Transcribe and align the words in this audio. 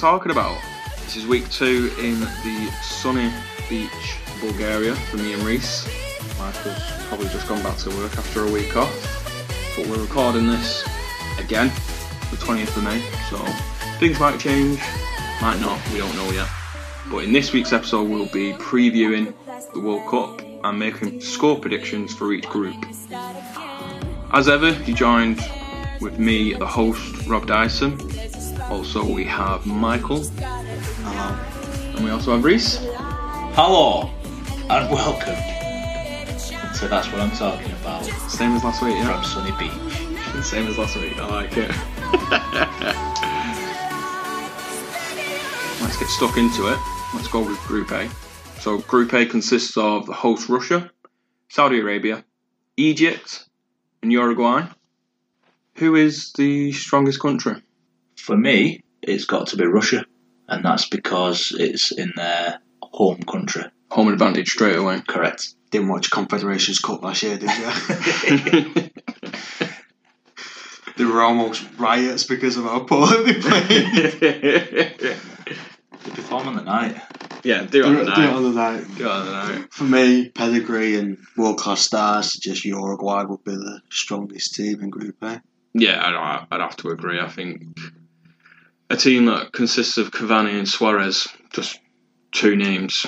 Talking 0.00 0.32
About. 0.32 0.58
This 1.04 1.16
is 1.16 1.26
week 1.26 1.50
two 1.50 1.92
in 1.98 2.20
the 2.20 2.70
sunny 2.80 3.30
beach, 3.68 4.16
Bulgaria, 4.40 4.94
for 4.94 5.18
me 5.18 5.34
and 5.34 5.42
Reese. 5.42 5.86
Michael's 6.38 6.82
probably 7.08 7.28
just 7.28 7.46
gone 7.46 7.62
back 7.62 7.76
to 7.80 7.90
work 7.90 8.16
after 8.16 8.46
a 8.46 8.50
week 8.50 8.74
off, 8.78 9.76
but 9.76 9.86
we're 9.88 10.00
recording 10.00 10.46
this 10.46 10.88
again, 11.38 11.66
the 12.30 12.38
20th 12.38 12.74
of 12.78 12.84
May, 12.84 12.98
so 13.28 13.36
things 13.98 14.18
might 14.18 14.40
change, 14.40 14.80
might 15.42 15.60
not, 15.60 15.78
we 15.92 15.98
don't 15.98 16.16
know 16.16 16.30
yet. 16.30 16.48
But 17.10 17.24
in 17.24 17.34
this 17.34 17.52
week's 17.52 17.74
episode, 17.74 18.08
we'll 18.08 18.24
be 18.24 18.54
previewing 18.54 19.34
the 19.74 19.80
World 19.80 20.08
Cup 20.08 20.40
and 20.64 20.78
making 20.78 21.20
score 21.20 21.58
predictions 21.58 22.14
for 22.14 22.32
each 22.32 22.48
group. 22.48 22.86
As 24.32 24.48
ever, 24.48 24.70
you 24.70 24.94
joined 24.94 25.46
with 26.00 26.18
me, 26.18 26.54
the 26.54 26.66
host, 26.66 27.26
Rob 27.26 27.46
Dyson. 27.46 27.98
Also, 28.70 29.04
we 29.04 29.24
have 29.24 29.66
Michael. 29.66 30.22
Hello. 30.22 31.36
And 31.96 32.04
we 32.04 32.10
also 32.10 32.32
have 32.32 32.44
Reese. 32.44 32.78
Hello 33.54 34.08
and 34.70 34.88
welcome 34.88 35.34
So 36.72 36.86
That's 36.86 37.10
What 37.10 37.20
I'm 37.20 37.32
Talking 37.32 37.72
About 37.72 38.04
Same 38.30 38.52
as 38.52 38.62
last 38.62 38.80
week, 38.80 38.94
yeah? 38.94 39.20
from? 39.20 39.24
Sunny 39.24 39.50
Beach. 39.58 39.72
Same 40.44 40.68
as 40.68 40.78
last 40.78 40.94
week, 40.96 41.18
I 41.18 41.26
like 41.26 41.56
it. 41.56 41.70
Let's 45.82 45.96
get 45.98 46.08
stuck 46.08 46.36
into 46.36 46.72
it. 46.72 46.78
Let's 47.12 47.26
go 47.26 47.40
with 47.40 47.58
Group 47.66 47.90
A. 47.90 48.08
So, 48.60 48.78
Group 48.78 49.12
A 49.14 49.26
consists 49.26 49.76
of 49.76 50.06
the 50.06 50.12
host 50.12 50.48
Russia, 50.48 50.92
Saudi 51.48 51.80
Arabia, 51.80 52.24
Egypt, 52.76 53.46
and 54.00 54.12
Uruguay. 54.12 54.68
Who 55.74 55.96
is 55.96 56.32
the 56.34 56.70
strongest 56.70 57.18
country? 57.18 57.60
For 58.30 58.36
me, 58.36 58.84
it's 59.02 59.24
got 59.24 59.48
to 59.48 59.56
be 59.56 59.64
Russia, 59.66 60.06
and 60.46 60.64
that's 60.64 60.88
because 60.88 61.52
it's 61.58 61.90
in 61.90 62.12
their 62.14 62.60
home 62.80 63.24
country. 63.24 63.64
Home 63.90 64.06
advantage 64.06 64.50
straight 64.50 64.76
away. 64.76 65.00
Correct. 65.00 65.52
Didn't 65.72 65.88
watch 65.88 66.12
Confederations 66.12 66.78
Cup 66.78 67.02
last 67.02 67.24
year, 67.24 67.36
did 67.36 67.50
you? 67.50 68.90
there 70.96 71.08
were 71.08 71.22
almost 71.22 71.66
riots 71.76 72.22
because 72.22 72.56
of 72.56 72.66
how 72.66 72.84
poorly 72.84 73.32
they 73.32 73.40
played. 73.40 73.66
They 75.00 76.10
perform 76.12 76.46
on 76.46 76.54
the 76.54 76.62
night. 76.62 77.02
yeah, 77.42 77.64
do 77.64 77.80
it 77.80 77.82
do, 77.82 77.84
on 77.84 77.96
it, 77.96 78.04
the 78.04 78.14
do 78.14 78.22
it 78.22 78.26
night. 78.26 78.32
on 78.32 78.42
the 78.44 78.50
night. 78.50 78.96
Do 78.96 79.06
it 79.06 79.10
on 79.10 79.26
the 79.26 79.32
night. 79.32 79.72
For 79.72 79.82
me, 79.82 80.28
pedigree 80.28 80.96
and 80.96 81.18
world 81.36 81.58
class 81.58 81.80
stars, 81.80 82.34
just 82.34 82.64
Uruguay 82.64 83.24
would 83.24 83.42
be 83.42 83.56
the 83.56 83.80
strongest 83.90 84.54
team 84.54 84.82
in 84.82 84.90
Group 84.90 85.20
A. 85.22 85.42
Yeah, 85.74 86.00
I'd, 86.00 86.46
I'd 86.52 86.60
have 86.60 86.76
to 86.76 86.90
agree. 86.90 87.18
I 87.18 87.28
think 87.28 87.62
a 88.90 88.96
team 88.96 89.26
that 89.26 89.52
consists 89.52 89.96
of 89.98 90.10
Cavani 90.10 90.58
and 90.58 90.68
Suarez, 90.68 91.28
just 91.52 91.78
two 92.32 92.56
names, 92.56 93.06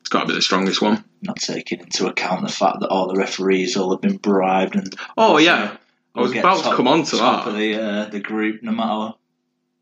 it's 0.00 0.08
got 0.10 0.20
to 0.22 0.26
be 0.28 0.34
the 0.34 0.42
strongest 0.42 0.80
one. 0.82 1.04
Not 1.22 1.36
taking 1.36 1.80
into 1.80 2.06
account 2.06 2.42
the 2.46 2.52
fact 2.52 2.80
that 2.80 2.88
all 2.88 3.08
the 3.08 3.18
referees 3.18 3.76
all 3.76 3.90
have 3.92 4.00
been 4.00 4.16
bribed 4.18 4.76
and 4.76 4.92
Oh 5.16 5.38
yeah, 5.38 5.76
I 6.14 6.20
was 6.20 6.32
about 6.36 6.64
to 6.64 6.76
come 6.76 6.88
on 6.88 7.04
to 7.04 7.16
top 7.16 7.44
that. 7.44 7.50
of 7.50 7.56
the 7.56 7.74
uh, 7.82 8.04
the 8.10 8.20
group, 8.20 8.62
no 8.62 8.72
matter 8.72 9.14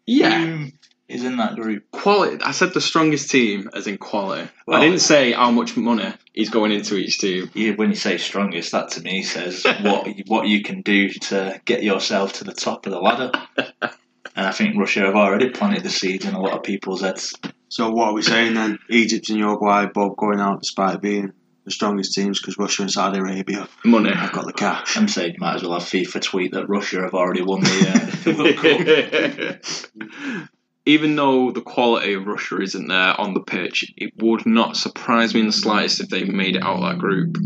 Yeah, 0.07 0.45
who 0.45 0.67
is 1.09 1.25
in 1.25 1.39
that 1.39 1.57
group. 1.57 1.91
quality. 1.91 2.43
I 2.45 2.53
said 2.53 2.73
the 2.75 2.81
strongest 2.81 3.31
team, 3.31 3.71
as 3.75 3.87
in 3.87 3.97
quality. 3.99 4.49
Well- 4.67 4.81
I 4.81 4.85
didn't 4.85 5.01
say 5.01 5.33
how 5.33 5.51
much 5.51 5.77
money 5.77 6.13
he's 6.35 6.51
going 6.51 6.73
into 6.73 6.97
each 6.97 7.19
team. 7.19 7.51
You, 7.55 7.73
when 7.75 7.89
you 7.89 7.97
say 7.97 8.19
strongest, 8.19 8.73
that 8.73 8.91
to 8.91 9.01
me 9.01 9.23
says 9.23 9.65
what 9.83 10.07
what 10.27 10.47
you 10.47 10.63
can 10.63 10.83
do 10.83 11.09
to 11.09 11.61
get 11.65 11.83
yourself 11.83 12.35
to 12.35 12.45
the 12.45 12.53
top 12.53 12.87
of 12.87 12.93
the 12.93 13.01
ladder. 13.01 13.33
And 14.37 14.47
I 14.47 14.53
think 14.53 14.77
Russia 14.79 15.01
have 15.01 15.17
already 15.17 15.51
planted 15.51 15.83
the 15.83 15.91
seeds 15.91 16.25
in 16.25 16.35
a 16.35 16.41
lot 16.41 16.53
of 16.53 16.63
people's 16.63 17.03
heads. 17.03 17.35
So, 17.69 17.91
what 17.91 18.09
are 18.09 18.15
we 18.15 18.23
saying 18.23 18.55
then? 18.55 18.79
Egypt 18.89 19.29
and 19.29 19.39
Uruguay 19.39 19.87
both 19.87 20.17
going 20.17 20.41
out 20.41 20.61
despite 20.61 21.01
being 21.01 21.33
the 21.65 21.71
strongest 21.71 22.15
teams 22.15 22.41
because 22.41 22.59
Russia 22.59 22.83
and 22.83 22.91
Saudi 22.91 23.19
Arabia 23.19 23.69
Money. 23.85 24.13
have 24.13 24.33
got 24.33 24.47
the 24.47 24.53
cash. 24.53 24.97
I'm 24.97 25.09
saying 25.09 25.37
might 25.39 25.57
as 25.57 25.63
well 25.63 25.79
have 25.79 25.83
FIFA 25.83 26.23
tweet 26.23 26.53
that 26.53 26.69
Russia 26.69 27.03
have 27.03 27.15
already 27.15 27.43
won 27.43 27.61
the, 27.61 28.11
uh, 28.27 28.35
World 29.99 30.11
Cup. 30.33 30.49
Even 30.87 31.15
though 31.15 31.53
the 31.53 31.61
quality 31.61 32.15
of 32.15 32.27
Russia 32.27 32.61
isn't 32.61 32.89
there 32.89 33.21
on 33.21 33.35
the 33.35 33.41
pitch, 33.41 33.93
it 33.97 34.15
would 34.17 34.47
not 34.47 34.77
surprise 34.77 35.35
me 35.35 35.41
in 35.41 35.47
the 35.47 35.53
slightest 35.53 36.01
if 36.01 36.09
they 36.09 36.25
made 36.25 36.57
it 36.57 36.63
out 36.63 36.83
of 36.83 36.83
that 36.83 36.99
group 36.99 37.37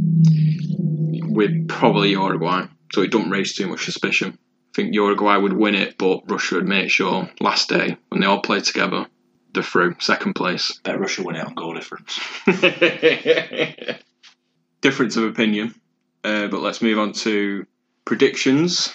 with 1.35 1.69
probably 1.69 2.13
Uruguay. 2.13 2.67
So 2.93 3.03
it 3.03 3.11
don't 3.11 3.31
raise 3.31 3.55
too 3.55 3.67
much 3.67 3.85
suspicion. 3.85 4.39
I 4.75 4.83
think 4.83 4.95
Uruguay 4.95 5.37
would 5.37 5.53
win 5.53 5.77
it, 5.77 5.97
but 5.99 6.29
Russia 6.29 6.57
would 6.57 6.67
make 6.67 6.91
sure 6.91 7.31
last 7.41 7.69
day 7.69 7.97
when 8.09 8.21
they 8.21 8.27
all 8.27 8.41
play 8.41 8.59
together, 8.59 9.07
they're 9.53 9.63
through 9.63 9.95
second 10.01 10.35
place. 10.35 10.81
Bet 10.83 10.99
Russia 10.99 11.23
win 11.23 11.37
it 11.37 11.47
on 11.47 11.55
goal 11.55 11.75
difference. 11.75 12.19
Difference 14.81 15.17
of 15.17 15.25
opinion, 15.25 15.77
uh, 16.25 16.49
but 16.49 16.61
let's 16.61 16.83
move 16.83 16.99
on 16.99 17.13
to 17.13 17.65
predictions 18.05 18.93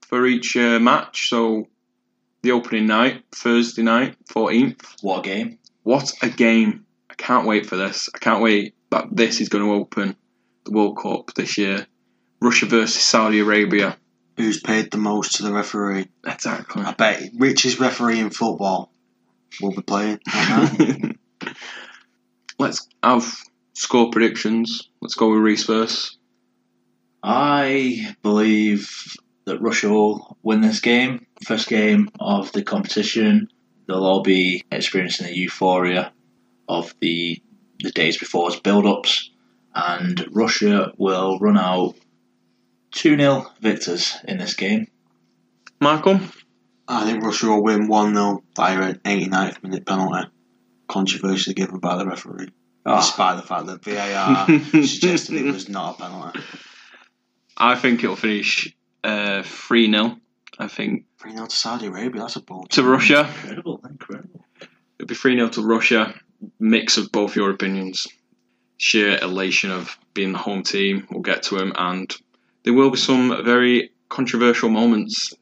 for 0.00 0.26
each 0.26 0.56
uh, 0.56 0.80
match. 0.80 1.28
So 1.28 1.68
the 2.42 2.50
opening 2.50 2.88
night, 2.88 3.22
Thursday 3.32 3.82
night, 3.82 4.16
14th. 4.30 4.96
What 5.00 5.20
a 5.20 5.22
game! 5.22 5.58
What 5.84 6.12
a 6.22 6.28
game! 6.28 6.86
I 7.08 7.14
can't 7.14 7.46
wait 7.46 7.66
for 7.66 7.76
this. 7.76 8.10
I 8.12 8.18
can't 8.18 8.42
wait 8.42 8.74
that 8.90 9.06
this 9.12 9.40
is 9.40 9.48
going 9.48 9.64
to 9.64 9.74
open 9.74 10.16
the 10.64 10.72
World 10.72 10.98
Cup 10.98 11.32
this 11.34 11.56
year. 11.56 11.86
Russia 12.40 12.66
versus 12.66 13.00
Saudi 13.00 13.38
Arabia. 13.38 13.96
Who's 14.40 14.58
paid 14.58 14.90
the 14.90 14.96
most 14.96 15.34
to 15.36 15.42
the 15.42 15.52
referee? 15.52 16.08
Exactly. 16.26 16.82
I 16.82 16.94
bet 16.94 17.30
richest 17.36 17.78
referee 17.78 18.20
in 18.20 18.30
football 18.30 18.90
will 19.60 19.72
be 19.72 19.82
playing. 19.82 20.18
Let's 22.58 22.88
have 23.02 23.36
score 23.74 24.10
predictions. 24.10 24.88
Let's 25.02 25.14
go 25.14 25.30
with 25.30 25.42
Reese 25.42 25.64
first. 25.64 26.16
I 27.22 28.16
believe 28.22 29.14
that 29.44 29.60
Russia 29.60 29.90
will 29.90 30.38
win 30.42 30.62
this 30.62 30.80
game. 30.80 31.26
First 31.46 31.68
game 31.68 32.08
of 32.18 32.50
the 32.52 32.62
competition. 32.62 33.48
They'll 33.86 34.06
all 34.06 34.22
be 34.22 34.64
experiencing 34.72 35.26
the 35.26 35.36
euphoria 35.36 36.14
of 36.66 36.94
the 37.00 37.42
the 37.82 37.90
days 37.90 38.16
before's 38.16 38.58
build-ups, 38.58 39.30
and 39.74 40.26
Russia 40.30 40.92
will 40.96 41.38
run 41.40 41.58
out 41.58 41.94
two 42.90 43.16
0 43.16 43.46
victors 43.60 44.16
in 44.26 44.38
this 44.38 44.54
game. 44.54 44.88
Michael? 45.80 46.20
I 46.88 47.04
think 47.04 47.22
Russia 47.22 47.46
will 47.46 47.62
win 47.62 47.86
1 47.88 48.14
0 48.14 48.42
via 48.56 48.80
an 48.82 49.00
89th 49.04 49.62
minute 49.62 49.86
penalty. 49.86 50.28
Controversially 50.88 51.54
given 51.54 51.78
by 51.78 51.96
the 51.96 52.06
referee. 52.06 52.48
Ah, 52.84 52.96
Despite 52.96 53.36
the 53.36 53.42
fact 53.46 53.66
that 53.66 53.84
VAR 53.84 54.46
suggested 54.86 55.36
it 55.36 55.44
was 55.52 55.68
not 55.68 55.98
a 55.98 56.02
penalty. 56.02 56.40
I 57.56 57.76
think 57.76 58.02
it'll 58.02 58.16
finish 58.16 58.74
uh, 59.04 59.42
3 59.44 59.90
0. 59.92 60.16
I 60.58 60.66
think 60.68 61.04
3 61.18 61.32
0 61.32 61.46
to 61.46 61.54
Saudi 61.54 61.86
Arabia, 61.86 62.22
that's 62.22 62.36
a 62.36 62.40
bold. 62.42 62.70
to 62.70 62.82
Russia. 62.82 63.20
incredible, 63.20 63.80
incredible. 63.88 64.44
It'll 64.98 65.06
be 65.08 65.14
3 65.14 65.36
0 65.36 65.48
to 65.50 65.62
Russia. 65.62 66.14
Mix 66.58 66.96
of 66.96 67.12
both 67.12 67.36
your 67.36 67.50
opinions. 67.50 68.06
Sheer 68.78 69.18
elation 69.22 69.70
of 69.70 69.96
being 70.14 70.32
the 70.32 70.38
home 70.38 70.62
team. 70.62 71.06
We'll 71.10 71.20
get 71.22 71.42
to 71.44 71.58
him. 71.58 71.72
And 71.76 72.10
there 72.64 72.74
will 72.74 72.90
be 72.90 72.96
some 72.98 73.44
very 73.44 73.90
controversial 74.08 74.68
moments. 74.68 75.32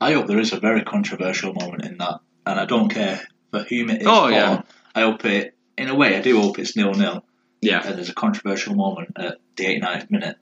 I 0.00 0.12
hope 0.12 0.26
there 0.26 0.38
is 0.40 0.52
a 0.52 0.60
very 0.60 0.82
controversial 0.82 1.54
moment 1.54 1.84
in 1.84 1.98
that, 1.98 2.20
and 2.46 2.58
I 2.60 2.64
don't 2.66 2.88
care 2.88 3.20
for 3.50 3.60
whom 3.64 3.90
it 3.90 4.02
is. 4.02 4.06
Oh, 4.08 4.26
for. 4.26 4.32
yeah. 4.32 4.62
I 4.94 5.02
hope 5.02 5.24
it. 5.24 5.54
In 5.76 5.88
a 5.88 5.94
way, 5.94 6.16
I 6.16 6.20
do 6.20 6.40
hope 6.40 6.58
it's 6.58 6.76
nil 6.76 6.92
nil. 6.94 7.24
Yeah. 7.60 7.82
and 7.86 7.96
there's 7.96 8.10
a 8.10 8.14
controversial 8.14 8.74
moment 8.74 9.12
at 9.16 9.38
the 9.56 9.64
89th 9.64 10.10
minute. 10.10 10.36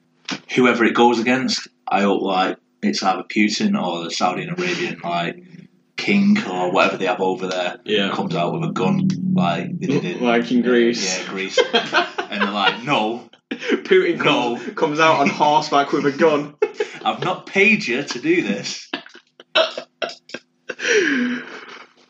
Whoever 0.55 0.84
it 0.84 0.94
goes 0.94 1.20
against, 1.20 1.69
I 1.87 2.02
hope 2.02 2.20
like 2.23 2.58
it's 2.82 3.02
either 3.02 3.23
Putin 3.23 3.81
or 3.81 4.02
the 4.05 4.11
Saudi 4.11 4.44
Arabian 4.46 5.00
like 5.05 5.43
king 5.96 6.37
or 6.50 6.73
whatever 6.73 6.96
they 6.96 7.06
have 7.06 7.20
over 7.20 7.46
there 7.46 7.78
Yeah. 7.85 8.11
comes 8.11 8.35
out 8.35 8.52
with 8.52 8.69
a 8.69 8.73
gun 8.73 9.08
like 9.35 9.78
they 9.78 9.87
did 9.87 10.05
in 10.05 10.20
Like 10.25 10.50
in 10.50 10.62
Greece. 10.62 11.20
Yeah, 11.20 11.28
Greece. 11.31 11.58
and 11.73 12.43
they're 12.43 12.50
like, 12.50 12.82
no, 12.82 13.28
Putin 13.84 14.19
No. 14.19 14.56
comes, 14.56 14.75
comes 14.75 15.00
out 15.00 15.20
on 15.20 15.28
horseback 15.28 15.93
with 15.93 16.06
a 16.06 16.12
gun. 16.12 16.54
I've 17.04 17.22
not 17.22 17.46
paid 17.46 17.87
you 17.87 18.02
to 18.02 18.19
do 18.20 18.43
this. 18.43 18.90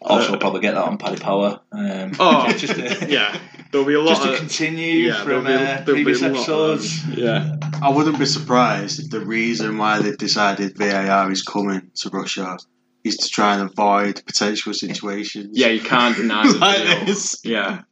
Also, 0.05 0.37
probably 0.37 0.61
get 0.61 0.75
that 0.75 0.83
on 0.85 0.99
Paddy 0.99 1.21
Power. 1.21 1.61
Um, 1.71 2.13
Oh, 2.19 2.51
just 2.53 2.75
to, 2.75 3.07
yeah. 3.09 3.39
There'll 3.71 3.87
be 3.87 3.95
a 3.95 4.01
lot 4.01 4.09
just 4.17 4.23
to 4.25 4.33
of 4.33 4.39
continue 4.39 5.07
yeah, 5.07 5.23
from 5.23 5.45
there'll 5.45 5.45
be- 5.45 5.53
uh, 5.53 5.85
there'll 5.85 5.85
be 5.85 5.93
previous 6.05 6.23
a 6.23 6.29
lot 6.29 6.49
of- 6.49 6.81
episodes. 6.81 7.07
yeah. 7.17 7.57
I 7.81 7.89
wouldn't 7.91 8.19
be 8.19 8.27
surprised 8.27 8.99
if 8.99 9.11
the 9.11 9.21
reason 9.21 9.79
why 9.79 10.01
they've 10.03 10.19
decided 10.19 10.77
VAR 10.77 11.31
is 11.31 11.43
coming 11.43 11.93
to 11.95 12.09
Russia 12.11 12.59
is 13.05 13.17
to 13.19 13.29
try 13.29 13.55
and 13.55 13.71
avoid 13.71 14.21
potential 14.27 14.75
situations. 14.75 15.57
Yeah, 15.57 15.69
you 15.69 15.81
can't 15.81 16.17
deny 16.17 16.49
the 16.51 16.59
like 16.59 17.07
this. 17.07 17.41
Yeah. 17.45 17.83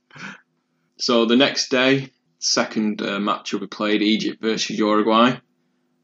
So 0.99 1.27
the 1.27 1.37
next 1.37 1.69
day, 1.71 2.11
second 2.41 3.01
uh, 3.03 3.21
match 3.21 3.53
will 3.53 3.61
be 3.61 3.67
played: 3.69 4.03
Egypt 4.03 4.43
versus 4.43 4.77
Uruguay. 4.79 5.37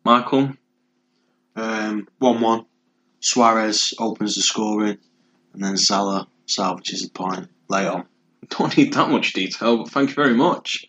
Michael, 0.05 0.53
Um, 1.57 2.07
1 2.19 2.41
1. 2.41 2.65
Suarez 3.19 3.93
opens 3.99 4.37
the 4.37 4.43
scoring, 4.43 4.99
and 5.53 5.65
then 5.65 5.77
Salah 5.77 6.29
salvages 6.47 7.03
the 7.03 7.11
point 7.11 7.49
late 7.69 7.89
on. 7.89 8.07
don't 8.51 8.77
need 8.77 8.93
that 8.93 9.11
much 9.11 9.33
detail, 9.33 9.79
but 9.79 9.91
thank 9.91 10.11
you 10.11 10.15
very 10.15 10.35
much. 10.35 10.87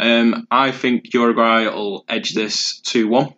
Um, 0.00 0.48
I 0.50 0.72
think 0.72 1.14
Uruguay 1.14 1.66
will 1.66 2.04
edge 2.08 2.34
this 2.34 2.80
two 2.80 3.06
one. 3.06 3.34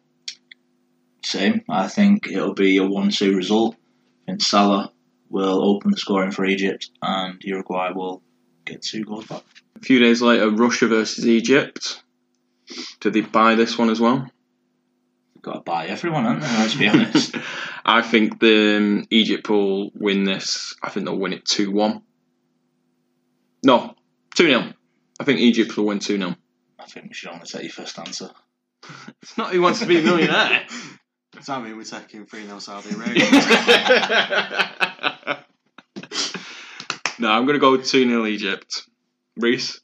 Same. 1.22 1.62
I 1.68 1.88
think 1.88 2.28
it'll 2.28 2.54
be 2.54 2.76
a 2.76 2.84
1 2.84 3.10
2 3.10 3.34
result. 3.36 3.76
I 4.22 4.32
think 4.32 4.42
Salah 4.42 4.92
will 5.28 5.62
open 5.64 5.90
the 5.90 5.96
scoring 5.96 6.30
for 6.30 6.44
Egypt 6.44 6.90
and 7.02 7.42
Uruguay 7.42 7.90
will 7.92 8.22
get 8.64 8.82
two 8.82 9.04
goals 9.04 9.26
back. 9.26 9.42
A 9.84 9.86
few 9.86 9.98
days 9.98 10.22
later, 10.22 10.48
Russia 10.48 10.88
versus 10.88 11.26
Egypt. 11.26 12.02
Did 13.00 13.12
they 13.12 13.20
buy 13.20 13.54
this 13.54 13.76
one 13.76 13.90
as 13.90 14.00
well? 14.00 14.26
Got 15.42 15.52
to 15.52 15.60
buy 15.60 15.88
everyone, 15.88 16.24
haven't 16.24 16.40
they? 16.40 16.48
Let's 16.48 16.74
be 16.74 16.88
honest. 16.88 17.36
I 17.84 18.00
think 18.00 18.40
the 18.40 18.78
um, 18.78 19.06
Egypt 19.10 19.50
will 19.50 19.90
win 19.94 20.24
this. 20.24 20.74
I 20.82 20.88
think 20.88 21.04
they'll 21.04 21.18
win 21.18 21.34
it 21.34 21.44
two 21.44 21.70
one. 21.70 22.00
No, 23.62 23.94
two 24.34 24.46
0 24.46 24.72
I 25.20 25.24
think 25.24 25.40
Egypt 25.40 25.76
will 25.76 25.84
win 25.84 25.98
two 25.98 26.16
0 26.16 26.34
I 26.78 26.86
think 26.86 27.08
we 27.08 27.12
should 27.12 27.28
only 27.28 27.44
take 27.44 27.64
your 27.64 27.72
first 27.72 27.98
answer. 27.98 28.30
It's 29.20 29.36
not 29.36 29.52
who 29.52 29.60
wants 29.60 29.80
to 29.80 29.86
be 29.86 29.98
a 29.98 30.02
millionaire. 30.02 30.66
Does 31.32 31.44
that 31.44 31.62
mean 31.62 31.76
we're 31.76 31.84
taking 31.84 32.24
3 32.24 32.46
0 32.46 32.58
Saudi 32.58 32.88
Arabia? 32.88 33.30
no, 37.18 37.30
I'm 37.30 37.44
going 37.44 37.52
to 37.52 37.58
go 37.58 37.76
2 37.76 37.84
0 37.84 38.24
Egypt. 38.24 38.88
Reese, 39.36 39.80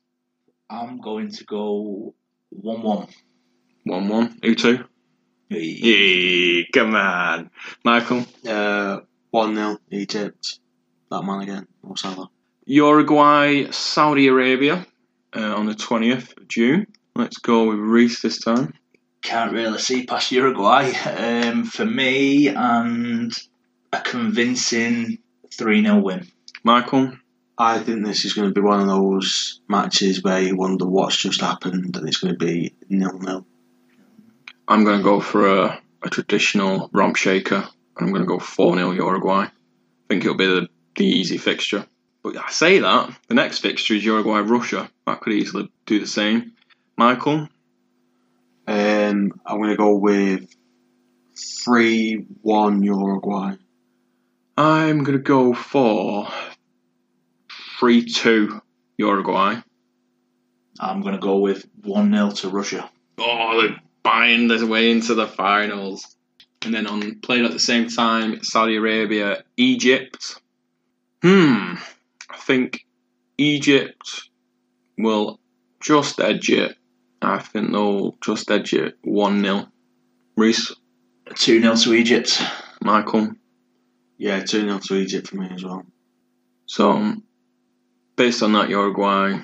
I'm 0.69 1.01
going 1.01 1.33
to 1.33 1.45
go 1.45 2.15
1 2.51 2.83
1. 2.83 3.09
1 3.85 4.09
1. 4.09 4.39
Who 4.43 4.55
2? 4.55 4.85
Yeah, 5.49 6.63
come 6.73 6.95
on. 6.95 7.51
Michael, 7.85 8.25
uh, 8.49 9.01
1 9.31 9.55
0 9.55 9.79
Egypt. 9.91 10.61
That 11.11 11.23
man 11.23 11.41
again, 11.41 11.67
Mo 11.83 11.97
Salah. 11.97 12.31
Uruguay, 12.67 13.71
Saudi 13.73 14.29
Arabia 14.29 14.87
uh, 15.35 15.57
on 15.57 15.67
the 15.67 15.75
20th 15.75 16.37
of 16.37 16.47
June. 16.47 16.87
Let's 17.17 17.39
go 17.39 17.69
with 17.69 17.79
Reese 17.79 18.23
this 18.23 18.39
time. 18.39 18.75
Can't 19.23 19.53
really 19.53 19.81
see 19.81 20.07
past 20.07 20.31
Uruguay. 20.31 20.93
Um, 20.93 21.65
for 21.65 21.85
me, 21.85 22.49
and 22.49 23.37
a 23.93 24.01
convincing 24.01 25.19
3 25.53 25.83
0 25.83 25.99
win. 25.99 26.29
Michael, 26.63 27.13
I 27.61 27.79
think 27.79 28.07
this 28.07 28.25
is 28.25 28.33
going 28.33 28.49
to 28.49 28.55
be 28.55 28.67
one 28.67 28.81
of 28.81 28.87
those 28.87 29.61
matches 29.69 30.23
where 30.23 30.41
you 30.41 30.57
wonder 30.57 30.87
what's 30.87 31.19
just 31.19 31.43
happened 31.43 31.95
and 31.95 32.09
it's 32.09 32.17
going 32.17 32.33
to 32.33 32.39
be 32.43 32.75
nil 32.89 33.19
nil. 33.19 33.47
I'm 34.67 34.83
going 34.83 34.97
to 34.97 35.05
go 35.05 35.21
for 35.21 35.47
a, 35.47 35.83
a 36.03 36.09
traditional 36.09 36.89
romp 36.95 37.17
shaker. 37.17 37.57
and 37.57 37.67
I'm 37.99 38.15
going 38.15 38.23
to 38.23 38.27
go 38.27 38.39
4 38.39 38.77
0 38.77 38.93
Uruguay. 38.93 39.43
I 39.45 39.51
think 40.09 40.25
it'll 40.25 40.39
be 40.39 40.47
the, 40.47 40.69
the 40.97 41.05
easy 41.05 41.37
fixture. 41.37 41.85
But 42.23 42.39
I 42.39 42.49
say 42.51 42.79
that, 42.79 43.15
the 43.29 43.35
next 43.35 43.59
fixture 43.59 43.93
is 43.93 44.07
Uruguay 44.07 44.39
Russia. 44.39 44.91
That 45.07 45.21
could 45.21 45.35
easily 45.35 45.71
do 45.85 46.01
the 46.01 46.07
same. 46.07 46.53
Michael, 46.97 47.47
Um, 48.67 49.33
I'm 49.45 49.59
going 49.59 49.69
to 49.69 49.77
go 49.77 49.97
with 49.97 50.49
3 51.37 52.25
1 52.41 52.83
Uruguay. 52.85 53.57
I'm 54.57 55.05
going 55.05 55.19
to 55.19 55.23
go 55.23 55.53
for 55.53 56.27
3 57.81 58.05
2 58.05 58.61
Uruguay. 58.99 59.57
I'm 60.79 61.01
going 61.01 61.15
to 61.15 61.21
go 61.21 61.39
with 61.39 61.67
1 61.83 62.13
0 62.13 62.31
to 62.31 62.49
Russia. 62.51 62.91
Oh, 63.17 63.63
they're 63.63 63.81
buying 64.03 64.49
their 64.49 64.67
way 64.67 64.91
into 64.91 65.15
the 65.15 65.27
finals. 65.27 66.17
And 66.63 66.75
then 66.75 66.87
on 66.87 67.21
played 67.21 67.47
at 67.47 67.53
the 67.53 67.59
same 67.59 67.89
time, 67.89 68.45
Saudi 68.45 68.77
Arabia, 68.77 69.45
Egypt. 69.57 70.43
Hmm. 71.23 71.77
I 72.29 72.37
think 72.37 72.85
Egypt 73.39 74.29
will 74.99 75.41
just 75.81 76.21
edge 76.21 76.51
it. 76.51 76.77
I 77.23 77.39
think 77.39 77.73
they'll 77.73 78.15
just 78.23 78.51
edge 78.51 78.75
it 78.75 78.99
1 79.05 79.43
0. 79.43 79.67
Reese, 80.37 80.75
2 81.35 81.63
0 81.63 81.77
to 81.77 81.95
Egypt. 81.95 82.43
Michael. 82.83 83.31
Yeah, 84.19 84.41
2 84.41 84.61
0 84.69 84.79
to 84.81 84.95
Egypt 84.97 85.29
for 85.29 85.37
me 85.37 85.49
as 85.51 85.65
well. 85.65 85.87
So, 86.67 87.17
based 88.21 88.43
on 88.43 88.53
that, 88.53 88.69
Uruguay 88.69 89.39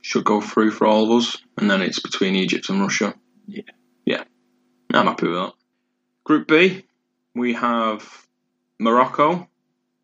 should 0.00 0.24
go 0.24 0.40
through 0.40 0.70
for 0.70 0.86
all 0.86 1.04
of 1.04 1.20
us. 1.20 1.36
And 1.58 1.70
then 1.70 1.82
it's 1.82 2.00
between 2.00 2.34
Egypt 2.34 2.70
and 2.70 2.80
Russia. 2.80 3.14
Yeah. 3.46 3.60
Yeah. 4.06 4.24
I'm 4.94 5.04
happy 5.06 5.28
with 5.28 5.36
that. 5.36 5.52
Group 6.24 6.48
B, 6.48 6.86
we 7.34 7.52
have 7.52 8.26
Morocco, 8.80 9.46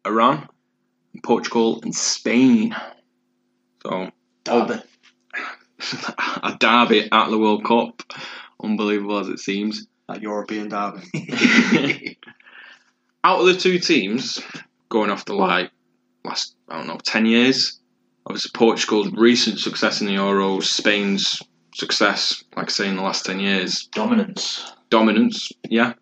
Iran, 0.07 0.47
Portugal, 1.23 1.81
and 1.83 1.95
Spain. 1.95 2.77
So, 3.83 4.11
Derby. 4.45 4.83
a 6.43 6.55
derby 6.61 7.09
at 7.11 7.31
the 7.31 7.39
World 7.39 7.65
Cup. 7.65 8.03
Unbelievable 8.63 9.21
as 9.21 9.29
it 9.29 9.39
seems. 9.39 9.87
That 10.07 10.21
European 10.21 10.69
derby. 10.69 11.07
Out 13.25 13.41
of 13.41 13.47
the 13.47 13.57
two 13.57 13.79
teams, 13.79 14.43
going 14.91 15.09
off 15.09 15.25
the 15.25 15.33
like 15.33 15.71
last 16.27 16.55
I 16.69 16.77
don't 16.77 16.89
know 16.89 16.99
ten 17.03 17.25
years, 17.25 17.81
obviously 18.27 18.51
Portugal's 18.55 19.13
recent 19.13 19.59
success 19.59 20.01
in 20.01 20.07
the 20.07 20.15
Euros, 20.15 20.65
Spain's 20.65 21.43
success, 21.75 22.45
like 22.57 22.67
I 22.67 22.73
say, 22.73 22.89
in 22.89 22.97
the 22.97 23.03
last 23.03 23.25
ten 23.25 23.41
years, 23.41 23.89
Dominance. 23.93 24.73
dominance. 24.91 25.53
Yeah. 25.69 25.95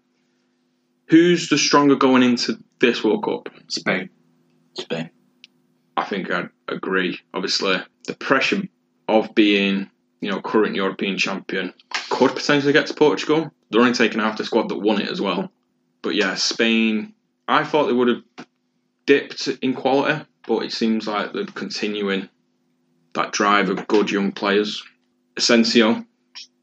Who's 1.06 1.48
the 1.48 1.58
stronger 1.58 1.96
going 1.96 2.22
into 2.22 2.58
this 2.80 3.02
World 3.02 3.24
Cup? 3.24 3.48
Spain. 3.68 4.10
Spain. 4.74 5.10
I 5.96 6.04
think 6.04 6.30
I'd 6.30 6.48
agree. 6.68 7.18
Obviously, 7.34 7.76
the 8.06 8.14
pressure 8.14 8.62
of 9.08 9.34
being, 9.34 9.90
you 10.20 10.30
know, 10.30 10.40
current 10.40 10.76
European 10.76 11.18
champion 11.18 11.74
could 12.10 12.34
potentially 12.34 12.72
get 12.72 12.86
to 12.86 12.94
Portugal. 12.94 13.50
They're 13.70 13.80
only 13.80 13.92
taking 13.92 14.20
half 14.20 14.38
the 14.38 14.44
squad 14.44 14.68
that 14.68 14.78
won 14.78 15.00
it 15.00 15.08
as 15.08 15.20
well. 15.20 15.50
But 16.02 16.14
yeah, 16.14 16.34
Spain. 16.36 17.14
I 17.48 17.64
thought 17.64 17.86
they 17.86 17.92
would 17.92 18.08
have 18.08 18.46
dipped 19.06 19.48
in 19.60 19.74
quality, 19.74 20.24
but 20.46 20.64
it 20.64 20.72
seems 20.72 21.06
like 21.06 21.32
they're 21.32 21.46
continuing 21.46 22.28
that 23.14 23.32
drive 23.32 23.70
of 23.70 23.86
good 23.88 24.10
young 24.10 24.32
players. 24.32 24.82
Asensio 25.36 26.04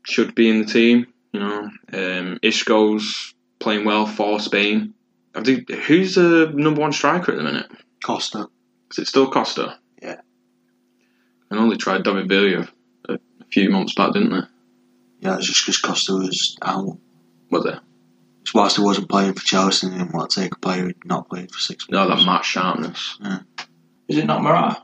should 0.03 0.35
be 0.35 0.49
in 0.49 0.59
the 0.59 0.65
team. 0.65 1.07
You 1.33 1.39
know, 1.39 1.69
um, 1.93 2.39
Isco's 2.41 3.33
playing 3.59 3.85
well 3.85 4.05
for 4.05 4.39
Spain. 4.39 4.93
I 5.35 5.43
think 5.43 5.69
who's 5.69 6.15
the 6.15 6.51
number 6.53 6.81
one 6.81 6.93
striker 6.93 7.31
at 7.31 7.37
the 7.37 7.43
minute? 7.43 7.67
Costa. 8.03 8.47
Is 8.91 8.99
it 8.99 9.07
still 9.07 9.29
Costa? 9.29 9.77
Yeah. 10.01 10.21
I 11.51 11.55
know 11.55 11.69
they 11.69 11.77
tried 11.77 12.03
David 12.03 12.27
Villa 12.27 12.67
a, 13.09 13.19
few 13.51 13.69
months 13.69 13.93
back, 13.93 14.13
didn't 14.13 14.31
they? 14.31 14.47
Yeah, 15.21 15.37
it's 15.37 15.47
just 15.47 15.65
because 15.65 15.79
Costa 15.79 16.13
was 16.13 16.57
out. 16.61 16.97
Was 17.49 17.65
it? 17.65 17.79
It's 18.41 18.53
whilst 18.53 18.77
he 18.77 18.83
wasn't 18.83 19.09
playing 19.09 19.33
for 19.33 19.45
Chelsea, 19.45 19.89
they 19.89 19.97
didn't 19.97 20.13
want 20.13 20.29
to 20.29 20.41
take 20.41 20.53
a 20.53 20.59
player 20.59 20.83
who'd 20.83 21.05
not 21.05 21.29
played 21.29 21.51
for 21.51 21.59
six 21.59 21.89
months. 21.89 22.09
No, 22.09 22.15
that 22.15 22.25
Matt 22.25 22.45
Sharpness. 22.45 23.17
Is 24.07 24.17
it 24.17 24.25
not 24.25 24.41
Marat? 24.43 24.77